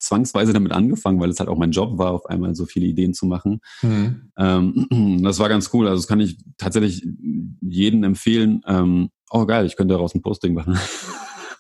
[0.02, 3.14] zwangsweise damit angefangen, weil es halt auch mein Job war, auf einmal so viele Ideen
[3.14, 3.62] zu machen.
[3.82, 4.32] Mhm.
[4.38, 5.88] Ähm, das war ganz cool.
[5.88, 7.06] Also das kann ich tatsächlich
[7.62, 8.62] jedem empfehlen.
[8.68, 10.78] Ähm, oh geil, ich könnte daraus ein Posting machen.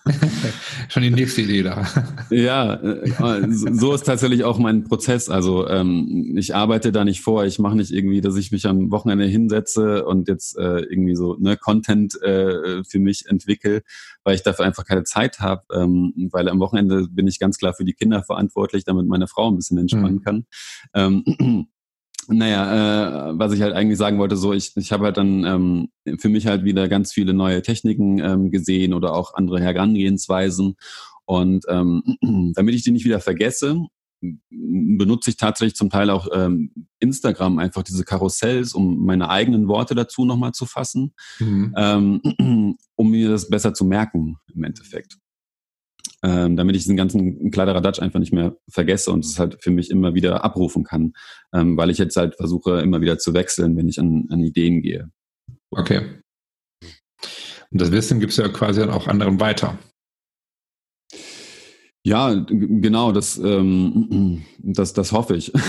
[0.90, 1.86] Schon die nächste Idee da.
[2.30, 5.30] ja, äh, so ist tatsächlich auch mein Prozess.
[5.30, 7.46] Also ähm, ich arbeite da nicht vor.
[7.46, 11.36] Ich mache nicht irgendwie, dass ich mich am Wochenende hinsetze und jetzt äh, irgendwie so
[11.40, 13.84] ne, Content äh, für mich entwickle,
[14.24, 15.64] weil ich dafür einfach keine Zeit habe.
[15.74, 19.50] Ähm, weil am Wochenende bin ich ganz klar für die Kinder verantwortlich, damit meine Frau
[19.50, 20.24] ein bisschen entspannen mhm.
[20.24, 20.46] kann.
[20.94, 21.68] Ähm,
[22.28, 26.18] naja, äh, was ich halt eigentlich sagen wollte, so ich, ich habe halt dann ähm,
[26.20, 30.76] für mich halt wieder ganz viele neue Techniken ähm, gesehen oder auch andere Herangehensweisen.
[31.26, 32.04] Und ähm,
[32.56, 33.86] damit ich die nicht wieder vergesse,
[34.50, 39.96] benutze ich tatsächlich zum Teil auch ähm, Instagram, einfach diese Karussells, um meine eigenen Worte
[39.96, 41.74] dazu nochmal zu fassen, mhm.
[41.76, 45.18] ähm, um mir das besser zu merken im Endeffekt
[46.24, 49.90] ähm, damit ich diesen ganzen Kladderadatsch einfach nicht mehr vergesse und es halt für mich
[49.90, 51.14] immer wieder abrufen kann,
[51.54, 54.82] ähm, weil ich jetzt halt versuche, immer wieder zu wechseln, wenn ich an, an Ideen
[54.82, 55.10] gehe.
[55.72, 56.02] Okay.
[57.72, 59.78] Und das Wissen gibst du ja quasi dann auch anderen weiter.
[62.04, 65.52] Ja, genau, das, ähm, das, das hoffe ich.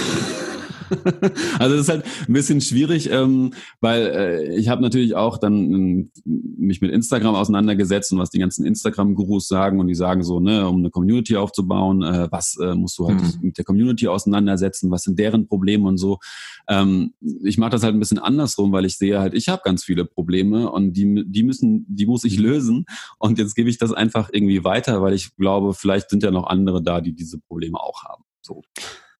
[1.59, 5.55] also das ist halt ein bisschen schwierig, ähm, weil äh, ich habe natürlich auch dann
[5.55, 10.40] ähm, mich mit Instagram auseinandergesetzt und was die ganzen Instagram-Gurus sagen und die sagen so,
[10.40, 13.38] ne, um eine Community aufzubauen, äh, was äh, musst du halt mhm.
[13.40, 16.18] mit der Community auseinandersetzen, was sind deren Probleme und so.
[16.68, 17.14] Ähm,
[17.45, 20.05] ich mache das halt ein bisschen andersrum, weil ich sehe halt, ich habe ganz viele
[20.05, 22.84] Probleme und die, die müssen, die muss ich lösen
[23.18, 26.47] und jetzt gebe ich das einfach irgendwie weiter, weil ich glaube, vielleicht sind ja noch
[26.47, 28.24] andere da, die diese Probleme auch haben.
[28.43, 28.62] So.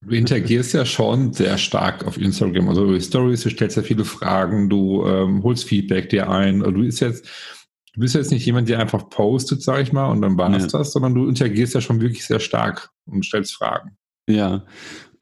[0.05, 2.69] Du interagierst ja schon sehr stark auf Instagram.
[2.69, 6.61] Also über Stories, du stellst ja viele Fragen, du ähm, holst Feedback dir ein.
[6.61, 7.25] Also du bist jetzt,
[7.95, 10.65] du bist jetzt nicht jemand, der einfach postet, sag ich mal, und dann war es
[10.65, 10.79] ja.
[10.79, 13.97] das, sondern du interagierst ja schon wirklich sehr stark und stellst Fragen.
[14.29, 14.65] Ja.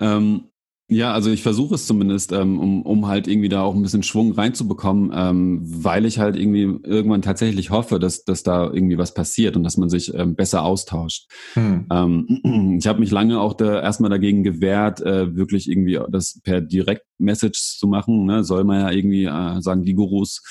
[0.01, 0.49] Ähm,
[0.91, 4.03] ja, also ich versuche es zumindest, ähm, um, um halt irgendwie da auch ein bisschen
[4.03, 9.14] Schwung reinzubekommen, ähm, weil ich halt irgendwie irgendwann tatsächlich hoffe, dass, dass da irgendwie was
[9.14, 11.30] passiert und dass man sich ähm, besser austauscht.
[11.55, 11.86] Hm.
[11.93, 16.61] Ähm, ich habe mich lange auch da erstmal dagegen gewehrt, äh, wirklich irgendwie das per
[16.61, 18.24] Direct-Message zu machen.
[18.24, 18.43] Ne?
[18.43, 20.43] Soll man ja irgendwie äh, sagen, die Gurus,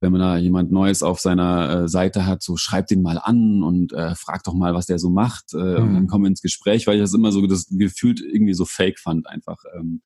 [0.00, 3.62] wenn man da jemand Neues auf seiner äh, Seite hat, so schreibt ihn mal an
[3.62, 5.54] und äh, fragt doch mal, was der so macht.
[5.54, 5.84] Äh, hm.
[5.84, 8.64] Und dann kommen wir ins Gespräch, weil ich das immer so das gefühlt irgendwie so
[8.64, 9.58] fake fand einfach.
[9.72, 10.02] Äh, ähm,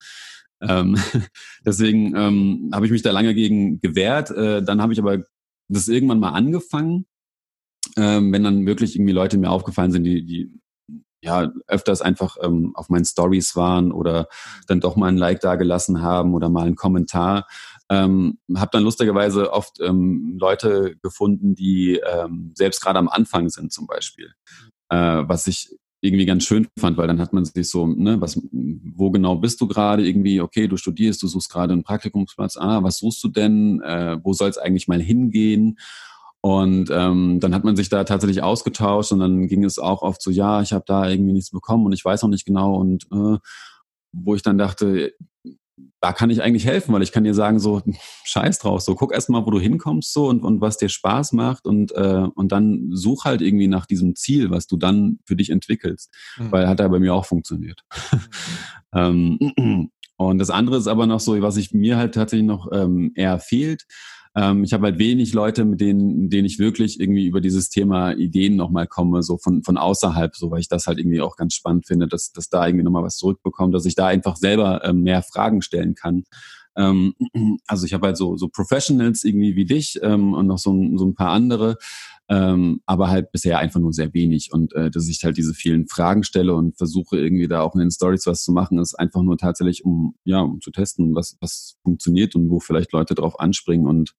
[0.61, 0.97] ähm,
[1.65, 4.31] deswegen ähm, habe ich mich da lange gegen gewehrt.
[4.31, 5.19] Äh, dann habe ich aber
[5.69, 7.07] das irgendwann mal angefangen,
[7.97, 10.61] ähm, wenn dann wirklich irgendwie Leute mir aufgefallen sind, die, die
[11.21, 14.29] ja öfters einfach ähm, auf meinen Stories waren oder
[14.67, 17.47] dann doch mal ein Like da gelassen haben oder mal einen Kommentar.
[17.91, 23.73] Ähm, habe dann lustigerweise oft ähm, Leute gefunden, die ähm, selbst gerade am Anfang sind
[23.73, 24.33] zum Beispiel,
[24.91, 28.41] äh, was ich irgendwie ganz schön fand, weil dann hat man sich so, ne, was,
[28.53, 30.07] wo genau bist du gerade?
[30.07, 34.19] Irgendwie, okay, du studierst, du suchst gerade einen Praktikumsplatz, ah, was suchst du denn, äh,
[34.23, 35.79] wo soll es eigentlich mal hingehen?
[36.41, 40.23] Und ähm, dann hat man sich da tatsächlich ausgetauscht und dann ging es auch oft
[40.23, 43.07] so, ja, ich habe da irgendwie nichts bekommen und ich weiß auch nicht genau und
[43.13, 43.39] äh,
[44.13, 45.15] wo ich dann dachte,
[46.01, 47.83] da kann ich eigentlich helfen, weil ich kann dir sagen, so,
[48.25, 51.33] scheiß drauf, so, guck erst mal, wo du hinkommst, so, und, und was dir Spaß
[51.33, 55.37] macht und, äh, und dann such halt irgendwie nach diesem Ziel, was du dann für
[55.37, 56.53] dich entwickelst, mhm.
[56.53, 57.83] weil hat ja bei mir auch funktioniert.
[58.93, 59.39] Mhm.
[59.57, 63.13] ähm, und das andere ist aber noch so, was ich mir halt tatsächlich noch ähm,
[63.15, 63.87] eher fehlt,
[64.35, 68.13] ähm, ich habe halt wenig Leute, mit denen, denen ich wirklich irgendwie über dieses Thema
[68.13, 71.55] Ideen nochmal komme, so von, von außerhalb, so weil ich das halt irgendwie auch ganz
[71.55, 75.03] spannend finde, dass, dass da irgendwie nochmal was zurückbekommt, dass ich da einfach selber ähm,
[75.03, 76.25] mehr Fragen stellen kann.
[76.77, 77.15] Ähm,
[77.67, 81.07] also ich habe halt so, so Professionals irgendwie wie dich ähm, und noch so, so
[81.07, 81.77] ein paar andere,
[82.29, 84.53] ähm, aber halt bisher einfach nur sehr wenig.
[84.53, 87.81] Und äh, dass ich halt diese vielen Fragen stelle und versuche irgendwie da auch in
[87.81, 91.37] den Stories was zu machen, ist einfach nur tatsächlich, um ja, um zu testen, was,
[91.41, 94.15] was funktioniert und wo vielleicht Leute drauf anspringen und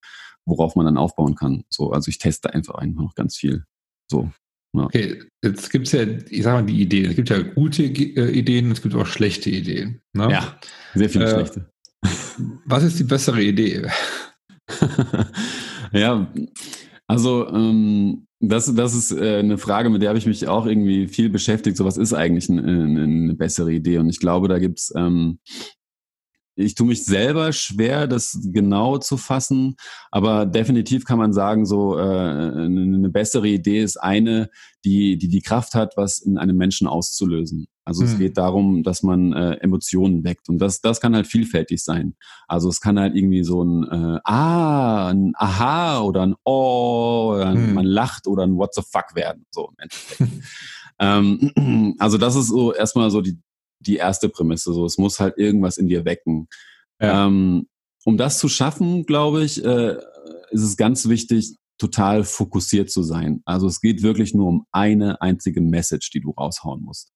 [0.45, 1.63] worauf man dann aufbauen kann.
[1.69, 3.65] So, also ich teste einfach einfach noch ganz viel.
[4.09, 4.31] So.
[4.75, 4.83] Ja.
[4.83, 7.09] Okay, jetzt gibt es ja, ich sag mal, die Ideen.
[7.09, 10.01] Es gibt ja gute äh, Ideen, es gibt auch schlechte Ideen.
[10.13, 10.31] Ne?
[10.31, 10.59] Ja,
[10.93, 11.71] sehr viele äh, schlechte.
[12.65, 13.87] Was ist die bessere Idee?
[15.91, 16.31] ja,
[17.09, 21.07] also ähm, das, das ist äh, eine Frage, mit der habe ich mich auch irgendwie
[21.07, 21.75] viel beschäftigt.
[21.75, 23.97] So was ist eigentlich eine, eine bessere Idee?
[23.97, 25.39] Und ich glaube, da gibt's ähm,
[26.59, 29.75] ich tue mich selber schwer, das genau zu fassen,
[30.11, 34.49] aber definitiv kann man sagen, so äh, eine bessere Idee ist eine,
[34.83, 37.67] die, die die Kraft hat, was in einem Menschen auszulösen.
[37.85, 38.07] Also mhm.
[38.07, 38.19] es hm.
[38.19, 42.15] geht darum, dass man äh, Emotionen weckt und das, das kann halt vielfältig sein.
[42.47, 47.47] Also es kann halt irgendwie so ein äh, Ah, ein Aha oder ein Oh, oder
[47.47, 47.73] ein, mhm.
[47.73, 50.31] man lacht oder ein What the fuck werden, so im Endeffekt.
[50.99, 53.39] ähm, also das ist so erstmal so die,
[53.79, 54.73] die erste Prämisse.
[54.73, 56.47] So, es muss halt irgendwas in dir wecken.
[57.01, 57.27] Ja.
[57.27, 57.67] Ähm,
[58.05, 59.95] um das zu schaffen, glaube ich, äh,
[60.51, 63.41] ist es ganz wichtig, total fokussiert zu sein.
[63.45, 67.13] Also es geht wirklich nur um eine einzige Message, die du raushauen musst.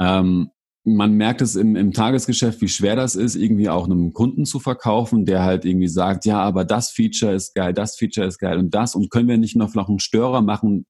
[0.00, 0.50] Ähm,
[0.84, 4.58] man merkt es im, im Tagesgeschäft, wie schwer das ist, irgendwie auch einem Kunden zu
[4.58, 8.58] verkaufen, der halt irgendwie sagt, ja, aber das Feature ist geil, das Feature ist geil
[8.58, 10.86] und das und können wir nicht noch einen Störer machen,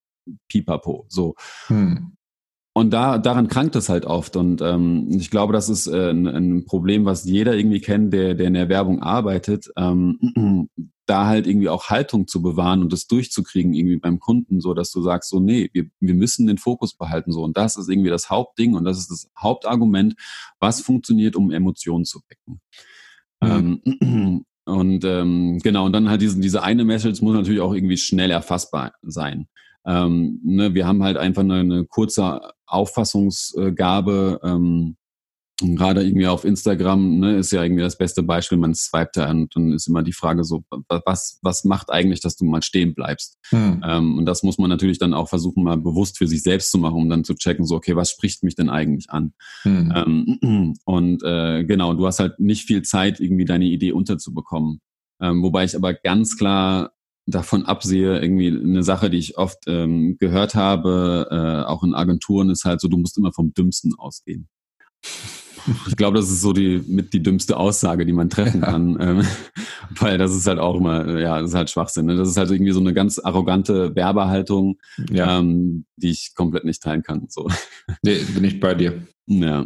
[0.49, 1.35] pipapo, so.
[1.67, 2.17] Hm.
[2.73, 4.37] Und da, daran krankt es halt oft.
[4.37, 8.35] Und ähm, ich glaube, das ist äh, ein, ein, Problem, was jeder irgendwie kennt, der,
[8.35, 10.69] der in der Werbung arbeitet, ähm,
[11.07, 14.93] da halt irgendwie auch Haltung zu bewahren und das durchzukriegen irgendwie beim Kunden, so dass
[14.93, 17.33] du sagst, so, nee, wir, wir müssen den Fokus behalten.
[17.33, 20.15] so Und das ist irgendwie das Hauptding und das ist das Hauptargument,
[20.61, 22.61] was funktioniert, um Emotionen zu wecken.
[23.41, 23.83] Mhm.
[23.85, 27.97] Ähm, und ähm, genau, und dann halt diese, diese eine Message muss natürlich auch irgendwie
[27.97, 29.49] schnell erfassbar sein.
[29.85, 32.41] Ähm, ne, wir haben halt einfach eine, eine kurze
[32.71, 34.41] Auffassungsgabe.
[34.43, 34.97] Ähm,
[35.61, 39.55] gerade irgendwie auf Instagram ne, ist ja irgendwie das beste Beispiel, man swipet da und
[39.55, 40.65] dann ist immer die Frage so,
[41.05, 43.39] was, was macht eigentlich, dass du mal stehen bleibst?
[43.51, 43.83] Hm.
[43.87, 46.79] Ähm, und das muss man natürlich dann auch versuchen, mal bewusst für sich selbst zu
[46.79, 49.33] machen, um dann zu checken, so, okay, was spricht mich denn eigentlich an?
[49.63, 49.93] Hm.
[49.95, 54.81] Ähm, und äh, genau, du hast halt nicht viel Zeit, irgendwie deine Idee unterzubekommen.
[55.21, 56.93] Ähm, wobei ich aber ganz klar
[57.31, 62.51] davon absehe, irgendwie eine Sache, die ich oft ähm, gehört habe, äh, auch in Agenturen,
[62.51, 64.49] ist halt so, du musst immer vom Dümmsten ausgehen.
[65.89, 69.27] Ich glaube, das ist so die mit die dümmste Aussage, die man treffen kann, ähm,
[70.01, 72.07] weil das ist halt auch immer, ja, das ist halt Schwachsinn.
[72.07, 72.17] Ne?
[72.17, 74.79] Das ist halt irgendwie so eine ganz arrogante Werbehaltung,
[75.11, 75.39] ja.
[75.39, 77.27] ähm, die ich komplett nicht teilen kann.
[77.29, 77.49] So.
[78.03, 79.07] Nee, bin ich bei dir.
[79.33, 79.65] Ja,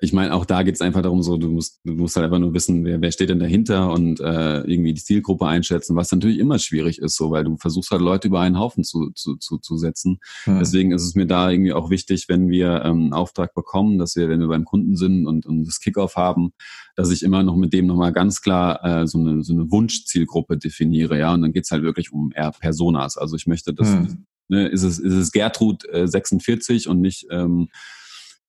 [0.00, 2.38] ich meine, auch da geht es einfach darum, so du musst, du musst halt einfach
[2.38, 6.38] nur wissen, wer, wer steht denn dahinter und äh, irgendwie die Zielgruppe einschätzen, was natürlich
[6.38, 9.58] immer schwierig ist, so weil du versuchst halt Leute über einen Haufen zu, zu, zu,
[9.58, 10.20] zu setzen.
[10.46, 10.60] Ja.
[10.60, 14.14] Deswegen ist es mir da irgendwie auch wichtig, wenn wir ähm, einen Auftrag bekommen, dass
[14.14, 16.52] wir, wenn wir beim Kunden sind und, und das Kickoff haben,
[16.94, 20.58] dass ich immer noch mit dem nochmal ganz klar äh, so eine, so eine Wunschzielgruppe
[20.58, 21.34] definiere, ja.
[21.34, 23.16] Und dann geht's halt wirklich um eher Personas.
[23.16, 24.26] Also ich möchte, dass hm.
[24.46, 27.68] ne, ist es, ist es Gertrud äh, 46 und nicht ähm,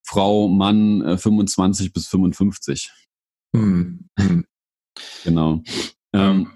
[0.08, 2.92] Frau, Mann äh, 25 bis 55.
[3.56, 4.08] Hm.
[4.18, 4.46] Hm.
[5.24, 5.62] Genau.
[6.14, 6.52] Ähm,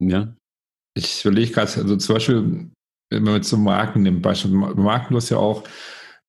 [0.00, 0.34] ja.
[0.94, 2.70] Ich überlege gerade, also zum Beispiel,
[3.10, 5.64] wenn man zum Marken nimmt, Beispiel Marken, du hast ja auch,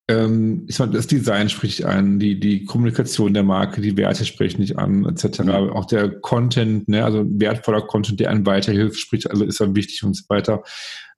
[0.10, 4.62] ähm, ich meine, das Design spricht an, die, die Kommunikation der Marke, die Werte sprechen
[4.62, 5.40] nicht an, etc.
[5.40, 5.60] Ja.
[5.72, 10.04] Auch der Content, ne, also wertvoller Content, der einem weiterhilft, spricht, also ist ja wichtig
[10.04, 10.64] und so weiter.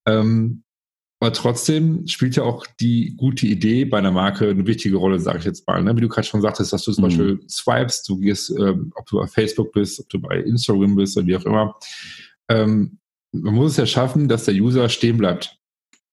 [0.07, 0.63] Ähm,
[1.23, 5.39] aber trotzdem spielt ja auch die gute Idee bei einer Marke eine wichtige Rolle, sage
[5.39, 5.81] ich jetzt mal.
[5.81, 5.95] Ne?
[5.95, 7.07] Wie du gerade schon sagtest, dass du zum mhm.
[7.07, 11.15] Beispiel swipes, du gehst, ähm, ob du bei Facebook bist, ob du bei Instagram bist
[11.15, 11.75] oder wie auch immer.
[12.49, 12.99] Ähm,
[13.31, 15.57] man muss es ja schaffen, dass der User stehen bleibt.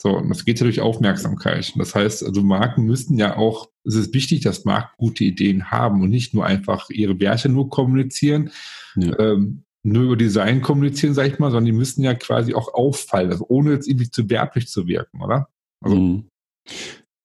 [0.00, 1.72] So, und das geht ja durch Aufmerksamkeit.
[1.76, 6.02] Das heißt, also Marken müssten ja auch, es ist wichtig, dass Marken gute Ideen haben
[6.02, 8.52] und nicht nur einfach ihre Werte nur kommunizieren.
[8.94, 9.18] Ja.
[9.18, 13.31] Ähm, nur über Design kommunizieren, sag ich mal, sondern die müssen ja quasi auch auffallen,
[13.31, 15.49] also ohne jetzt irgendwie zu werblich zu wirken, oder?
[15.81, 16.24] Also, mhm.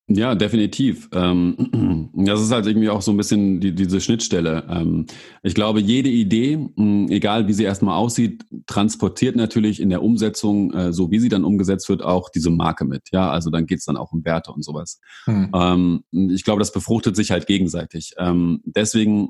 [0.08, 1.10] Ja, definitiv.
[1.14, 4.64] Ähm, das ist halt irgendwie auch so ein bisschen die, diese Schnittstelle.
[4.70, 5.08] Ähm,
[5.42, 6.70] ich glaube, jede Idee,
[7.10, 11.44] egal wie sie erstmal aussieht, transportiert natürlich in der Umsetzung, äh, so wie sie dann
[11.44, 13.10] umgesetzt wird, auch diese Marke mit.
[13.12, 15.00] Ja, also dann geht's dann auch um Werte und sowas.
[15.26, 16.04] Hm.
[16.12, 18.14] ich glaube, das befruchtet sich halt gegenseitig.
[18.66, 19.30] deswegen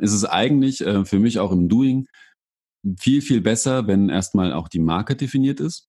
[0.00, 2.06] ist es eigentlich äh, für mich auch im Doing
[2.98, 5.86] viel, viel besser, wenn erstmal auch die Marke definiert ist.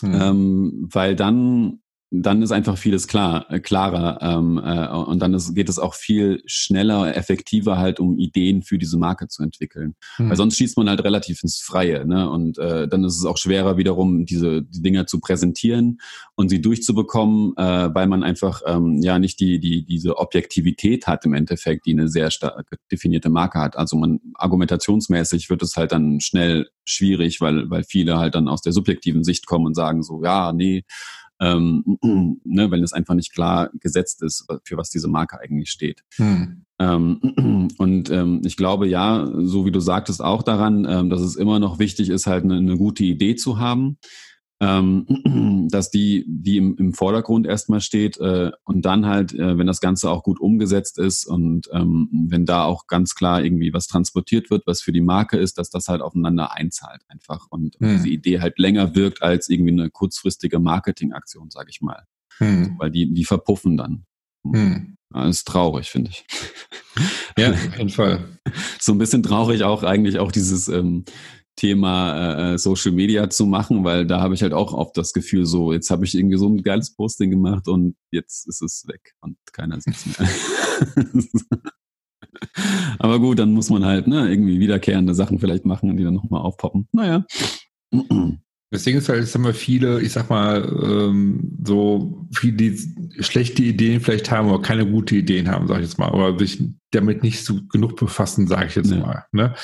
[0.00, 0.88] Hm.
[0.92, 1.83] weil dann
[2.22, 5.94] dann ist einfach vieles klar, äh, klarer ähm, äh, und dann ist, geht es auch
[5.94, 9.94] viel schneller, effektiver halt, um Ideen für diese Marke zu entwickeln.
[10.18, 10.28] Mhm.
[10.28, 12.30] Weil sonst schießt man halt relativ ins Freie, ne?
[12.30, 15.98] Und äh, dann ist es auch schwerer wiederum, diese die Dinger zu präsentieren
[16.36, 21.24] und sie durchzubekommen, äh, weil man einfach ähm, ja nicht die die diese Objektivität hat
[21.24, 23.76] im Endeffekt, die eine sehr stark definierte Marke hat.
[23.76, 28.62] Also man argumentationsmäßig wird es halt dann schnell schwierig, weil weil viele halt dann aus
[28.62, 30.84] der subjektiven Sicht kommen und sagen so, ja, nee
[31.40, 31.98] ähm,
[32.44, 36.02] ne, wenn es einfach nicht klar gesetzt ist, für was diese Marke eigentlich steht.
[36.16, 36.64] Hm.
[36.78, 41.36] Ähm, und ähm, ich glaube ja, so wie du sagtest, auch daran, ähm, dass es
[41.36, 43.98] immer noch wichtig ist, halt eine, eine gute Idee zu haben
[44.60, 49.66] ähm, dass die, die im, im Vordergrund erstmal steht äh, und dann halt, äh, wenn
[49.66, 53.86] das Ganze auch gut umgesetzt ist und ähm, wenn da auch ganz klar irgendwie was
[53.86, 57.86] transportiert wird, was für die Marke ist, dass das halt aufeinander einzahlt einfach und, und
[57.86, 57.96] hm.
[57.96, 62.04] diese Idee halt länger wirkt als irgendwie eine kurzfristige Marketingaktion, sage ich mal.
[62.38, 62.76] Hm.
[62.78, 64.06] Weil die, die verpuffen dann.
[64.44, 64.96] Hm.
[65.10, 66.26] Das ist traurig, finde ich.
[67.38, 68.38] Ja, auf jeden Fall.
[68.80, 71.04] So ein bisschen traurig auch eigentlich auch dieses, ähm,
[71.56, 75.46] Thema äh, Social Media zu machen, weil da habe ich halt auch oft das Gefühl,
[75.46, 79.14] so jetzt habe ich irgendwie so ein geiles Posting gemacht und jetzt ist es weg
[79.20, 80.28] und keiner sieht es mehr.
[82.98, 86.40] Aber gut, dann muss man halt ne, irgendwie wiederkehrende Sachen vielleicht machen, die dann nochmal
[86.40, 86.88] aufpoppen.
[86.92, 87.24] Naja.
[88.72, 92.76] Deswegen ist halt, jetzt haben wir viele, ich sag mal, ähm, so viele, die
[93.20, 96.62] schlechte Ideen vielleicht haben oder keine gute Ideen haben, sag ich jetzt mal, oder sich
[96.90, 98.98] damit nicht so genug befassen, sage ich jetzt ja.
[98.98, 99.24] mal.
[99.32, 99.54] Ne?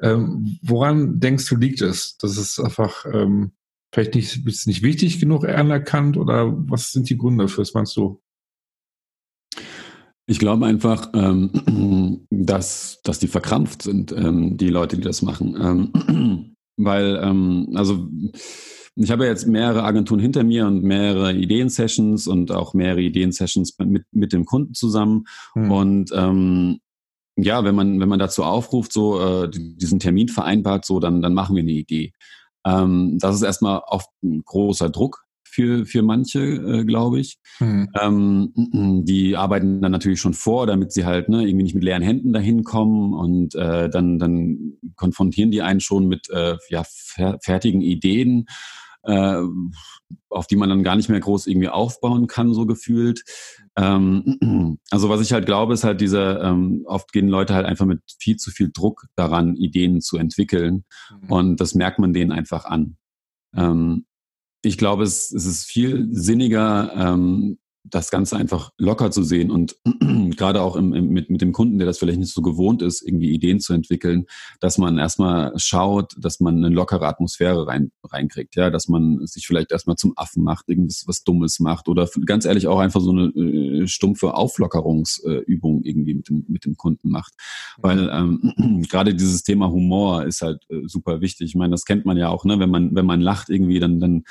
[0.00, 2.16] Ähm, woran denkst du, liegt es?
[2.18, 3.52] Das ist einfach ähm,
[3.92, 7.96] vielleicht nicht, ist nicht wichtig genug anerkannt oder was sind die Gründe dafür, was meinst
[7.96, 8.20] du?
[10.26, 15.56] Ich glaube einfach, ähm, dass, dass die verkrampft sind, ähm, die Leute, die das machen.
[15.60, 18.08] Ähm, weil, ähm, also
[18.94, 24.04] ich habe jetzt mehrere Agenturen hinter mir und mehrere Ideensessions und auch mehrere Ideensessions mit,
[24.12, 25.24] mit dem Kunden zusammen.
[25.54, 25.70] Hm.
[25.70, 26.80] Und ähm,
[27.36, 31.32] ja, wenn man, wenn man dazu aufruft, so äh, diesen Termin vereinbart, so, dann, dann
[31.32, 32.12] machen wir eine Idee.
[32.66, 37.38] Ähm, das ist erstmal oft ein großer Druck, für, für manche, äh, glaube ich.
[37.60, 37.88] Mhm.
[38.00, 42.02] Ähm, die arbeiten dann natürlich schon vor, damit sie halt ne, irgendwie nicht mit leeren
[42.02, 47.38] Händen dahin kommen und äh, dann, dann konfrontieren die einen schon mit äh, ja, fer
[47.42, 48.46] fertigen Ideen,
[49.02, 49.42] äh,
[50.30, 53.22] auf die man dann gar nicht mehr groß irgendwie aufbauen kann, so gefühlt.
[53.76, 57.86] Ähm, also was ich halt glaube, ist halt diese, ähm, oft gehen Leute halt einfach
[57.86, 60.84] mit viel zu viel Druck daran, Ideen zu entwickeln.
[61.10, 61.30] Mhm.
[61.30, 62.96] Und das merkt man denen einfach an.
[63.54, 64.06] Ähm,
[64.62, 69.76] ich glaube, es, es ist viel sinniger, ähm, das Ganze einfach locker zu sehen und
[70.36, 73.02] gerade auch im, im, mit, mit dem Kunden, der das vielleicht nicht so gewohnt ist,
[73.02, 74.26] irgendwie Ideen zu entwickeln,
[74.60, 79.46] dass man erstmal schaut, dass man eine lockere Atmosphäre rein, reinkriegt, ja, dass man sich
[79.46, 83.10] vielleicht erstmal zum Affen macht, irgendwas was Dummes macht oder ganz ehrlich auch einfach so
[83.10, 87.34] eine äh, stumpfe Auflockerungsübung äh, irgendwie mit dem, mit dem Kunden macht.
[87.78, 91.48] Weil ähm, gerade dieses Thema Humor ist halt äh, super wichtig.
[91.48, 92.58] Ich meine, das kennt man ja auch, ne?
[92.58, 94.24] Wenn man, wenn man lacht irgendwie, dann, dann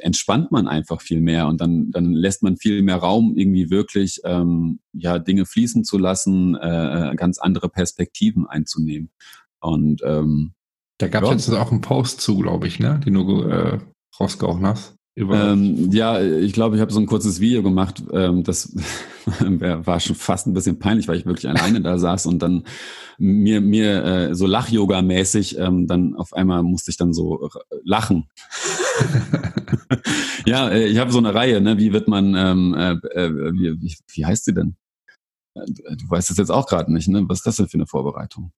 [0.00, 4.20] entspannt man einfach viel mehr und dann, dann lässt man viel mehr Raum, irgendwie wirklich
[4.24, 9.10] ähm, ja Dinge fließen zu lassen, äh, ganz andere Perspektiven einzunehmen.
[9.60, 10.52] Und ähm,
[10.98, 11.34] da gab es ja.
[11.34, 13.78] jetzt auch einen Post zu, glaube ich, ne, den du äh,
[14.18, 14.97] rausgehauen hast.
[15.18, 18.02] Ähm, ja, ich glaube, ich habe so ein kurzes Video gemacht.
[18.12, 18.74] Ähm, das
[19.26, 22.64] war schon fast ein bisschen peinlich, weil ich wirklich alleine da saß und dann
[23.18, 27.48] mir mir äh, so Lach-Yoga-mäßig ähm, dann auf einmal musste ich dann so
[27.82, 28.28] lachen.
[30.46, 31.60] ja, äh, ich habe so eine Reihe.
[31.60, 31.78] Ne?
[31.78, 32.34] Wie wird man?
[32.34, 34.76] Ähm, äh, äh wie, wie, wie heißt sie denn?
[35.54, 37.24] Du weißt es jetzt auch gerade nicht, ne?
[37.28, 38.52] Was ist das denn für eine Vorbereitung?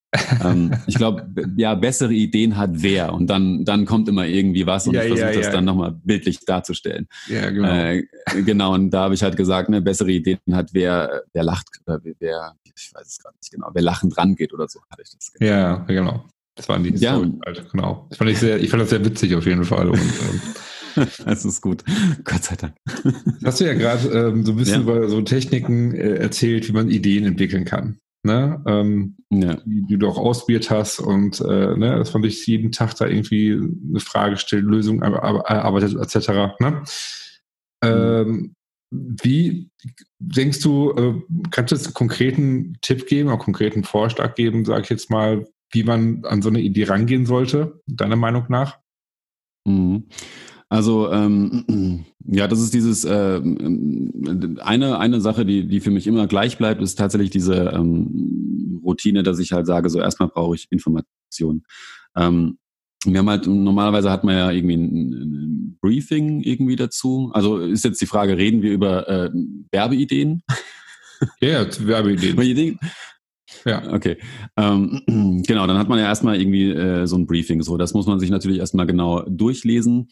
[0.45, 4.87] ähm, ich glaube, ja, bessere Ideen hat wer und dann, dann kommt immer irgendwie was
[4.87, 5.53] und ja, ich versuche ja, das ja.
[5.53, 7.07] dann nochmal bildlich darzustellen.
[7.29, 7.69] Ja, genau.
[7.69, 8.03] Äh,
[8.45, 12.01] genau, und da habe ich halt gesagt, ne, bessere Ideen hat wer, wer lacht oder
[12.19, 15.33] wer, ich weiß es gerade nicht genau, wer lachend rangeht oder so, hatte ich das.
[15.33, 15.51] Genau.
[15.51, 16.25] Ja, genau.
[16.57, 17.15] Das waren die ja.
[17.47, 18.07] Halt, genau.
[18.11, 19.89] Das fand ich, sehr, ich fand das sehr witzig auf jeden Fall.
[19.89, 20.01] Und,
[21.27, 21.85] Es ist gut.
[22.25, 22.75] Gott sei Dank.
[23.45, 24.95] Hast du ja gerade ähm, so ein bisschen ja.
[24.95, 27.99] über so Techniken äh, erzählt, wie man Ideen entwickeln kann.
[28.23, 29.55] ne, ähm, ja.
[29.65, 33.07] die, die, du auch ausprobiert hast und äh, ne, dass man sich jeden Tag da
[33.07, 36.61] irgendwie eine Frage stellt, Lösungen arbeitet etc.
[36.61, 36.83] Ne?
[37.83, 38.55] Ähm,
[38.91, 39.71] wie
[40.19, 44.83] denkst du, äh, kannst du jetzt einen konkreten Tipp geben, einen konkreten Vorschlag geben, sage
[44.83, 48.79] ich jetzt mal, wie man an so eine Idee rangehen sollte, deiner Meinung nach?
[49.65, 50.09] Mhm.
[50.71, 53.41] Also ähm, ja, das ist dieses äh,
[54.61, 59.23] eine eine Sache, die die für mich immer gleich bleibt, ist tatsächlich diese ähm, Routine,
[59.23, 61.65] dass ich halt sage, so erstmal brauche ich Informationen.
[62.17, 62.59] Ähm,
[63.05, 67.31] wir haben halt normalerweise hat man ja irgendwie ein, ein, Briefing irgendwie dazu.
[67.33, 69.31] Also ist jetzt die Frage, reden wir über äh,
[69.73, 70.43] Werbeideen?
[71.41, 72.79] Ja, yeah, Werbeideen.
[73.65, 73.93] Ja.
[73.93, 74.19] Okay.
[74.57, 77.63] Ähm, genau, dann hat man ja erstmal irgendwie äh, so ein Briefing.
[77.63, 80.09] So, das muss man sich natürlich erstmal genau durchlesen.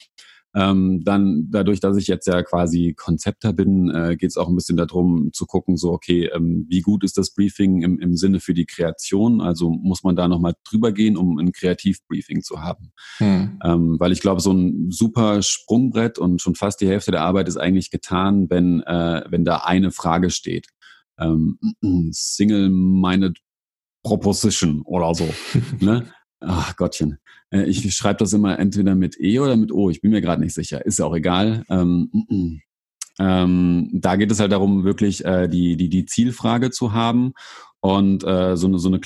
[0.58, 4.56] Ähm, dann dadurch, dass ich jetzt ja quasi Konzepter bin, äh, geht es auch ein
[4.56, 8.40] bisschen darum zu gucken, so okay, ähm, wie gut ist das Briefing im, im Sinne
[8.40, 9.40] für die Kreation?
[9.40, 12.90] Also muss man da nochmal drüber gehen, um ein Kreativbriefing zu haben.
[13.18, 13.60] Hm.
[13.62, 17.46] Ähm, weil ich glaube, so ein super Sprungbrett und schon fast die Hälfte der Arbeit
[17.46, 20.66] ist eigentlich getan, wenn, äh, wenn da eine Frage steht.
[21.20, 21.60] Ähm,
[22.10, 23.38] Single-minded
[24.02, 25.28] Proposition oder so.
[25.78, 26.10] ne?
[26.40, 27.18] Ach Gottchen.
[27.50, 29.90] Äh, ich schreibe das immer entweder mit E oder mit O.
[29.90, 30.84] Ich bin mir gerade nicht sicher.
[30.84, 31.64] Ist ja auch egal.
[31.68, 32.60] Ähm,
[33.18, 37.32] ähm, da geht es halt darum, wirklich äh, die, die, die Zielfrage zu haben.
[37.80, 39.00] Und äh, so eine, so eine,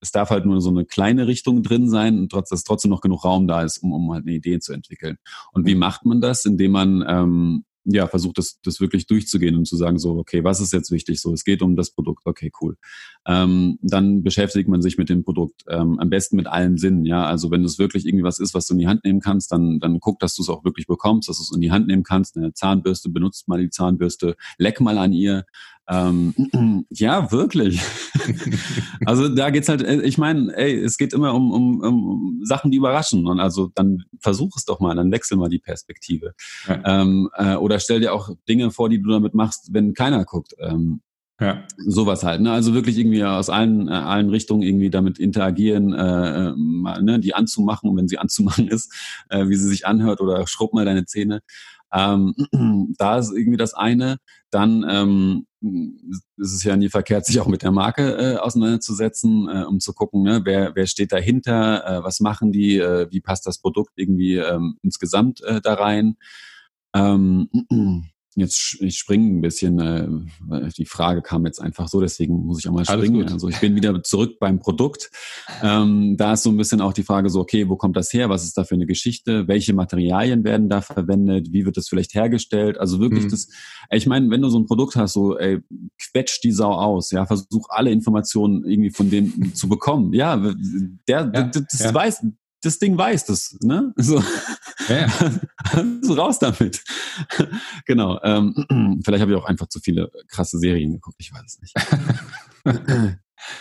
[0.00, 3.02] es darf halt nur so eine kleine Richtung drin sein und trotz, dass trotzdem noch
[3.02, 5.18] genug Raum da ist, um, um halt eine Idee zu entwickeln.
[5.52, 6.44] Und wie macht man das?
[6.44, 10.60] Indem man ähm, ja, versucht das, das wirklich durchzugehen und zu sagen, so, okay, was
[10.60, 11.20] ist jetzt wichtig?
[11.20, 12.76] So, es geht um das Produkt, okay, cool.
[13.26, 17.24] Ähm, dann beschäftigt man sich mit dem Produkt, ähm, am besten mit allen Sinnen, ja.
[17.24, 19.80] Also wenn es wirklich irgendwie was ist, was du in die Hand nehmen kannst, dann,
[19.80, 22.02] dann guck, dass du es auch wirklich bekommst, dass du es in die Hand nehmen
[22.02, 22.36] kannst.
[22.36, 25.44] Eine Zahnbürste, benutzt mal die Zahnbürste, leck mal an ihr,
[25.90, 27.82] ähm, ja, wirklich.
[29.06, 32.70] also da geht's halt, äh, ich meine, ey, es geht immer um, um, um Sachen,
[32.70, 33.26] die überraschen.
[33.26, 36.34] Und also dann versuch es doch mal, dann wechsel mal die Perspektive.
[36.68, 37.02] Ja.
[37.02, 40.54] Ähm, äh, oder stell dir auch Dinge vor, die du damit machst, wenn keiner guckt.
[40.60, 41.00] Ähm,
[41.40, 41.64] ja.
[41.78, 42.52] Sowas halt, ne?
[42.52, 47.18] Also wirklich irgendwie aus allen, äh, allen Richtungen irgendwie damit interagieren, äh, äh mal, ne?
[47.18, 48.92] die anzumachen, wenn sie anzumachen ist,
[49.30, 51.40] äh, wie sie sich anhört oder schrubb mal deine Zähne.
[51.92, 52.34] Ähm,
[52.98, 54.18] da ist irgendwie das eine.
[54.50, 55.46] Dann ähm,
[56.36, 59.92] ist es ja nie verkehrt, sich auch mit der Marke äh, auseinanderzusetzen, äh, um zu
[59.92, 63.92] gucken, ne, wer, wer steht dahinter, äh, was machen die, äh, wie passt das Produkt
[63.96, 66.16] irgendwie ähm, insgesamt äh, da rein.
[66.94, 67.48] Ähm,
[68.36, 72.68] Jetzt ich springe ein bisschen, äh, die Frage kam jetzt einfach so, deswegen muss ich
[72.68, 73.28] auch mal springen.
[73.28, 75.10] Also ich bin wieder zurück beim Produkt.
[75.62, 78.28] Ähm, da ist so ein bisschen auch die Frage so, okay, wo kommt das her?
[78.28, 79.48] Was ist da für eine Geschichte?
[79.48, 81.52] Welche Materialien werden da verwendet?
[81.52, 82.78] Wie wird das vielleicht hergestellt?
[82.78, 83.30] Also wirklich mhm.
[83.30, 83.48] das,
[83.90, 85.58] ich meine, wenn du so ein Produkt hast, so ey,
[86.00, 90.12] quetsch die Sau aus, ja, versuch alle Informationen irgendwie von dem zu bekommen.
[90.12, 90.36] Ja,
[91.08, 91.92] der, ja, das ja.
[91.92, 92.26] weiß,
[92.62, 93.92] das Ding weiß das, ne?
[93.96, 94.22] So.
[94.88, 95.08] Ja.
[96.02, 96.82] so raus damit.
[97.86, 98.20] genau.
[98.22, 101.74] Ähm, vielleicht habe ich auch einfach zu viele krasse Serien geguckt, ich weiß es nicht.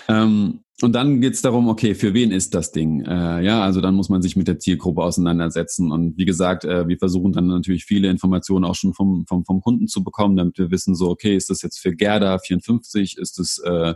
[0.08, 3.02] ähm, und dann geht's darum, okay, für wen ist das Ding?
[3.06, 5.92] Äh, ja, also dann muss man sich mit der Zielgruppe auseinandersetzen.
[5.92, 9.62] Und wie gesagt, äh, wir versuchen dann natürlich viele Informationen auch schon vom, vom, vom
[9.62, 13.40] Kunden zu bekommen, damit wir wissen, so, okay, ist das jetzt für Gerda 54, ist
[13.40, 13.94] es äh,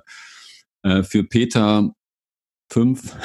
[0.84, 1.93] äh, für Peter
[2.70, 3.16] 5?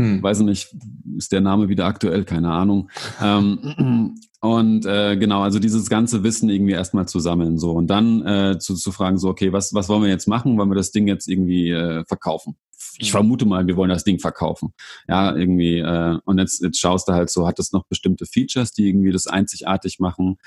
[0.00, 0.22] Hm.
[0.22, 0.74] Weiß nicht,
[1.16, 2.24] ist der Name wieder aktuell?
[2.24, 2.90] Keine Ahnung.
[3.22, 8.26] ähm, und äh, genau, also dieses ganze Wissen irgendwie erstmal zu sammeln so und dann
[8.26, 10.56] äh, zu, zu fragen so, okay, was, was wollen wir jetzt machen?
[10.56, 12.56] Wollen wir das Ding jetzt irgendwie äh, verkaufen?
[12.98, 14.72] Ich vermute mal, wir wollen das Ding verkaufen.
[15.08, 15.78] Ja, irgendwie.
[15.78, 19.12] Äh, und jetzt, jetzt schaust du halt so, hat das noch bestimmte Features, die irgendwie
[19.12, 20.38] das einzigartig machen?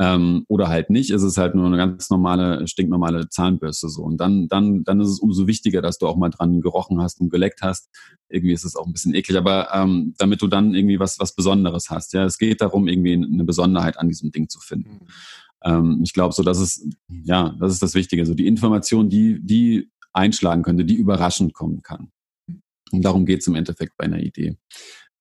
[0.00, 1.10] Ähm, oder halt nicht.
[1.10, 4.02] Es ist halt nur eine ganz normale, stinknormale Zahnbürste so.
[4.02, 7.20] Und dann, dann, dann ist es umso wichtiger, dass du auch mal dran gerochen hast
[7.20, 7.90] und geleckt hast.
[8.30, 11.34] Irgendwie ist es auch ein bisschen eklig, aber ähm, damit du dann irgendwie was, was
[11.34, 12.14] Besonderes hast.
[12.14, 14.90] Ja, es geht darum, irgendwie eine Besonderheit an diesem Ding zu finden.
[14.90, 15.08] Mhm.
[15.64, 16.86] Ähm, ich glaube, so, das ist,
[17.24, 18.24] ja, das ist das Wichtige.
[18.24, 22.10] So die Information, die, die einschlagen könnte, die überraschend kommen kann.
[22.90, 24.56] Und darum geht es im Endeffekt bei einer Idee.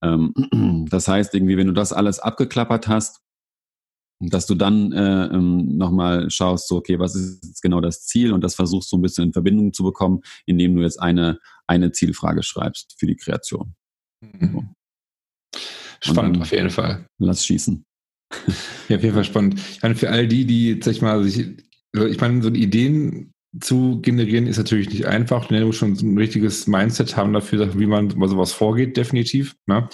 [0.02, 3.20] Ähm, das heißt, irgendwie, wenn du das alles abgeklappert hast,
[4.20, 8.34] dass du dann äh, ähm, nochmal schaust, so, okay, was ist jetzt genau das Ziel
[8.34, 11.92] und das versuchst so ein bisschen in Verbindung zu bekommen, indem du jetzt eine, eine
[11.92, 13.76] Zielfrage schreibst für die Kreation.
[14.22, 14.76] Mhm.
[16.02, 17.06] Spannend, auf jeden Fall.
[17.18, 17.86] Lass schießen.
[18.90, 19.60] Ja, auf jeden Fall spannend.
[19.60, 21.58] Ich meine, für all die, die, sag ich mal, sich,
[21.94, 25.48] ich meine, so Ideen zu generieren ist natürlich nicht einfach.
[25.48, 29.56] Du musst schon ein richtiges Mindset haben dafür, wie man bei sowas vorgeht, definitiv.
[29.66, 29.90] Ne?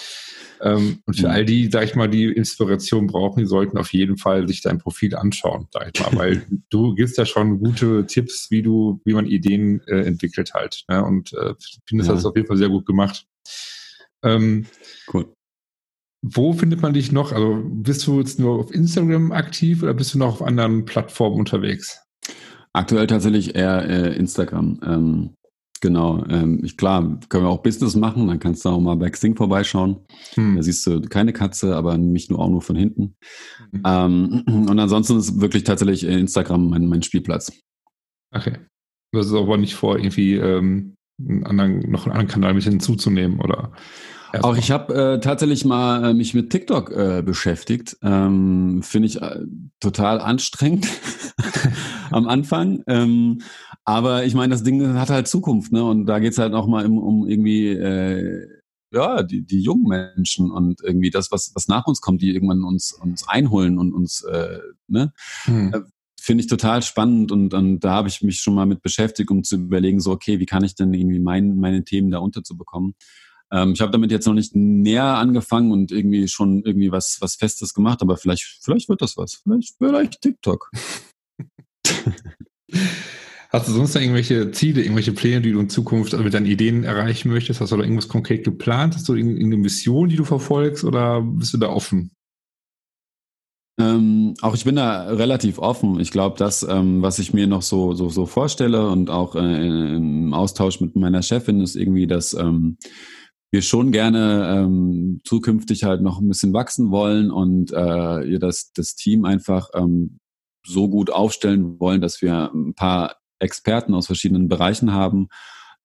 [0.62, 1.34] Ähm, und für mhm.
[1.34, 4.78] all die, sag ich mal, die Inspiration brauchen, die sollten auf jeden Fall sich dein
[4.78, 9.14] Profil anschauen, sag ich mal, weil du gibst ja schon gute Tipps, wie du, wie
[9.14, 10.84] man Ideen äh, entwickelt halt.
[10.90, 11.04] Ne?
[11.04, 11.54] Und äh,
[11.88, 12.16] finde, das ja.
[12.16, 13.26] hast du auf jeden Fall sehr gut gemacht.
[14.24, 14.66] Ähm,
[15.14, 15.32] cool.
[16.22, 17.32] Wo findet man dich noch?
[17.32, 21.38] Also bist du jetzt nur auf Instagram aktiv oder bist du noch auf anderen Plattformen
[21.38, 22.05] unterwegs?
[22.76, 24.80] Aktuell tatsächlich eher äh, Instagram.
[24.84, 25.30] Ähm,
[25.80, 26.26] genau.
[26.30, 28.28] Ähm, ich, klar, können wir auch Business machen.
[28.28, 30.02] Dann kannst du auch mal bei Xing vorbeischauen.
[30.34, 30.58] Hm.
[30.58, 33.16] Da siehst du keine Katze, aber mich nur auch nur von hinten.
[33.72, 33.84] Mhm.
[33.86, 37.54] Ähm, und ansonsten ist wirklich tatsächlich Instagram mein, mein Spielplatz.
[38.32, 38.58] Okay.
[39.14, 43.40] Das ist aber nicht vor, irgendwie ähm, einen anderen, noch einen anderen Kanal mit hinzuzunehmen,
[43.40, 43.72] oder?
[44.42, 47.98] Auch ich habe äh, tatsächlich mal äh, mich mit TikTok äh, beschäftigt.
[48.02, 49.40] Ähm, Finde ich äh,
[49.80, 50.88] total anstrengend
[52.12, 52.84] am Anfang.
[52.88, 53.42] Ähm,
[53.84, 55.84] aber ich meine, das Ding hat halt Zukunft, ne?
[55.84, 58.48] Und da geht's halt auch mal um, um irgendwie äh,
[58.92, 62.64] ja, die, die jungen Menschen und irgendwie das, was, was nach uns kommt, die irgendwann
[62.64, 65.14] uns, uns einholen und uns, äh, ne?
[65.44, 65.74] Hm.
[65.74, 65.82] Äh,
[66.20, 69.44] finde ich total spannend und, und da habe ich mich schon mal mit beschäftigt, um
[69.44, 72.96] zu überlegen, so, okay, wie kann ich denn irgendwie mein, meine Themen da unterzubekommen?
[73.56, 77.36] Ähm, ich habe damit jetzt noch nicht näher angefangen und irgendwie schon irgendwie was, was
[77.36, 79.36] Festes gemacht, aber vielleicht, vielleicht wird das was.
[79.44, 80.70] Vielleicht, vielleicht TikTok.
[83.50, 86.48] Hast du sonst noch irgendwelche Ziele, irgendwelche Pläne, die du in Zukunft also mit deinen
[86.48, 87.62] Ideen erreichen möchtest?
[87.62, 88.96] Hast du da irgendwas konkret geplant?
[88.96, 92.12] Hast du irgendeine Mission, die du verfolgst oder bist du da offen?
[93.80, 96.02] Ähm, auch ich bin da relativ offen.
[96.02, 99.96] Ich glaube, das, ähm, was ich mir noch so, so, so vorstelle und auch äh,
[99.96, 102.78] im Austausch mit meiner Chefin ist irgendwie, dass ähm,
[103.52, 108.72] wir schon gerne ähm, zukünftig halt noch ein bisschen wachsen wollen und äh, ihr das,
[108.74, 110.20] das Team einfach ähm,
[110.66, 115.28] so gut aufstellen wollen, dass wir ein paar Experten aus verschiedenen Bereichen haben,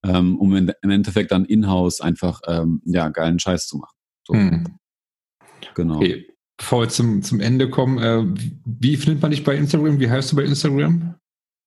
[0.04, 3.96] ähm, um in, im Endeffekt dann in-house einfach ähm, ja, geilen Scheiß zu machen.
[4.26, 4.34] So.
[4.34, 4.78] Hm.
[5.74, 5.96] Genau.
[5.96, 6.26] Okay.
[6.56, 8.22] Bevor wir zum, zum Ende kommen, äh,
[8.64, 9.98] wie findet man dich bei Instagram?
[9.98, 11.14] Wie heißt du bei Instagram?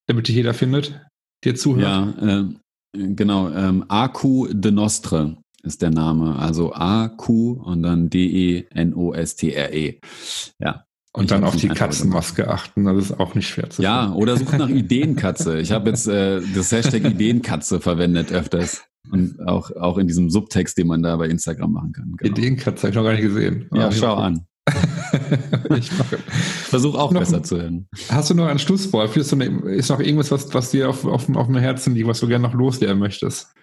[0.07, 1.01] Damit dich jeder findet,
[1.43, 1.81] der zuhört.
[2.21, 2.49] Ja, äh,
[2.93, 3.49] genau.
[3.49, 6.37] Ähm, AQ de Nostre ist der Name.
[6.37, 9.89] Also A-Q und dann D-E-N-O-S-T-R-E.
[9.89, 9.97] -E.
[10.59, 10.85] Ja.
[11.15, 14.17] Und dann auf die Katzenmaske achten, das ist auch nicht schwer zu Ja, finden.
[14.17, 15.59] oder sucht nach Ideenkatze.
[15.59, 18.83] Ich habe jetzt äh, das Hashtag Ideenkatze verwendet öfters.
[19.11, 22.15] Und auch, auch in diesem Subtext, den man da bei Instagram machen kann.
[22.17, 22.31] Genau.
[22.31, 23.67] Ideenkatze habe ich noch gar nicht gesehen.
[23.73, 24.47] Ja, schau an.
[25.77, 27.87] ich versuche auch noch, besser zu hören.
[28.09, 29.15] Hast du noch ein Schlusswort?
[29.15, 32.47] Ist noch irgendwas, was, was dir auf, auf, auf dem Herzen liegt, was du gerne
[32.47, 33.53] noch loswerden möchtest?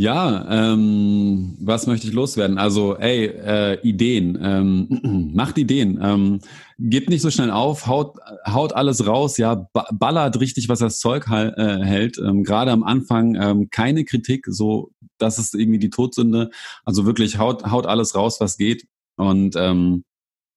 [0.00, 2.56] Ja, ähm, was möchte ich loswerden?
[2.56, 6.38] Also, ey, äh, Ideen, ähm, macht Ideen, ähm,
[6.78, 11.26] gebt nicht so schnell auf, haut, haut alles raus, ja, ballert richtig, was das Zeug
[11.28, 12.16] äh, hält.
[12.18, 16.50] Ähm, Gerade am Anfang ähm, keine Kritik, so, das ist irgendwie die Todsünde.
[16.84, 18.86] Also wirklich haut, haut alles raus, was geht.
[19.16, 20.04] Und ähm,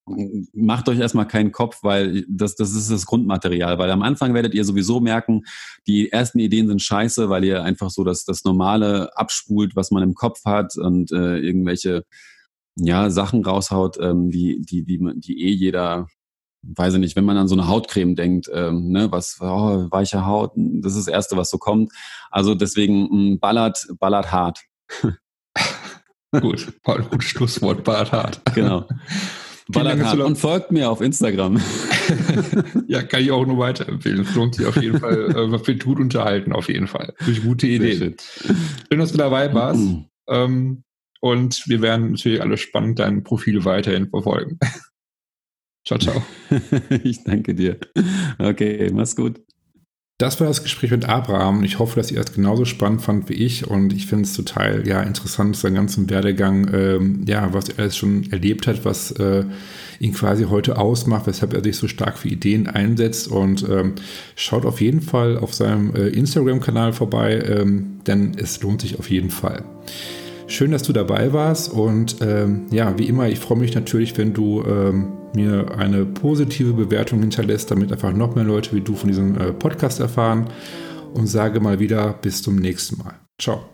[0.06, 3.78] macht euch erstmal keinen Kopf, weil das, das ist das Grundmaterial.
[3.78, 5.44] Weil am Anfang werdet ihr sowieso merken,
[5.88, 10.04] die ersten Ideen sind scheiße, weil ihr einfach so das, das Normale abspult, was man
[10.04, 12.04] im Kopf hat und äh, irgendwelche
[12.78, 16.08] ja, Sachen raushaut, ähm, die, die, die, die eh jeder,
[16.64, 20.26] weiß ich nicht, wenn man an so eine Hautcreme denkt, ähm, ne, was, oh, weiche
[20.26, 21.92] Haut, das ist das Erste, was so kommt.
[22.30, 24.62] Also deswegen mh, mm, ballert, ballert hart.
[26.32, 28.42] Gut, gutes Schlusswort, ballert hart.
[28.56, 28.88] Genau.
[29.72, 31.60] Ballert und folgt mir auf Instagram.
[32.88, 34.22] ja, kann ich auch nur weiterempfehlen.
[34.22, 35.12] Es lohnt sich auf jeden Fall.
[35.32, 37.14] Äh, wird gut unterhalten, auf jeden Fall.
[37.26, 38.16] Durch gute Ideen.
[38.90, 39.82] Schön, dass du dabei warst.
[40.28, 40.84] ähm,
[41.22, 44.58] und wir werden natürlich alle spannend dein Profil weiterhin verfolgen.
[45.88, 46.24] ciao, ciao.
[47.04, 47.78] ich danke dir.
[48.40, 49.42] Okay, mach's gut.
[50.22, 51.64] Das war das Gespräch mit Abraham.
[51.64, 53.66] Ich hoffe, dass ihr das genauso spannend fand wie ich.
[53.66, 57.98] Und ich finde es total ja, interessant, seinen ganzen Werdegang, ähm, ja, was er alles
[57.98, 59.46] schon erlebt hat, was äh,
[60.00, 63.30] ihn quasi heute ausmacht, weshalb er sich so stark für Ideen einsetzt.
[63.30, 63.96] Und ähm,
[64.36, 69.10] schaut auf jeden Fall auf seinem äh, Instagram-Kanal vorbei, ähm, denn es lohnt sich auf
[69.10, 69.64] jeden Fall.
[70.46, 71.74] Schön, dass du dabei warst.
[71.74, 76.74] Und ähm, ja, wie immer, ich freue mich natürlich, wenn du ähm, mir eine positive
[76.74, 80.50] Bewertung hinterlässt, damit einfach noch mehr Leute wie du von diesem äh, Podcast erfahren.
[81.14, 83.20] Und sage mal wieder bis zum nächsten Mal.
[83.38, 83.66] Ciao.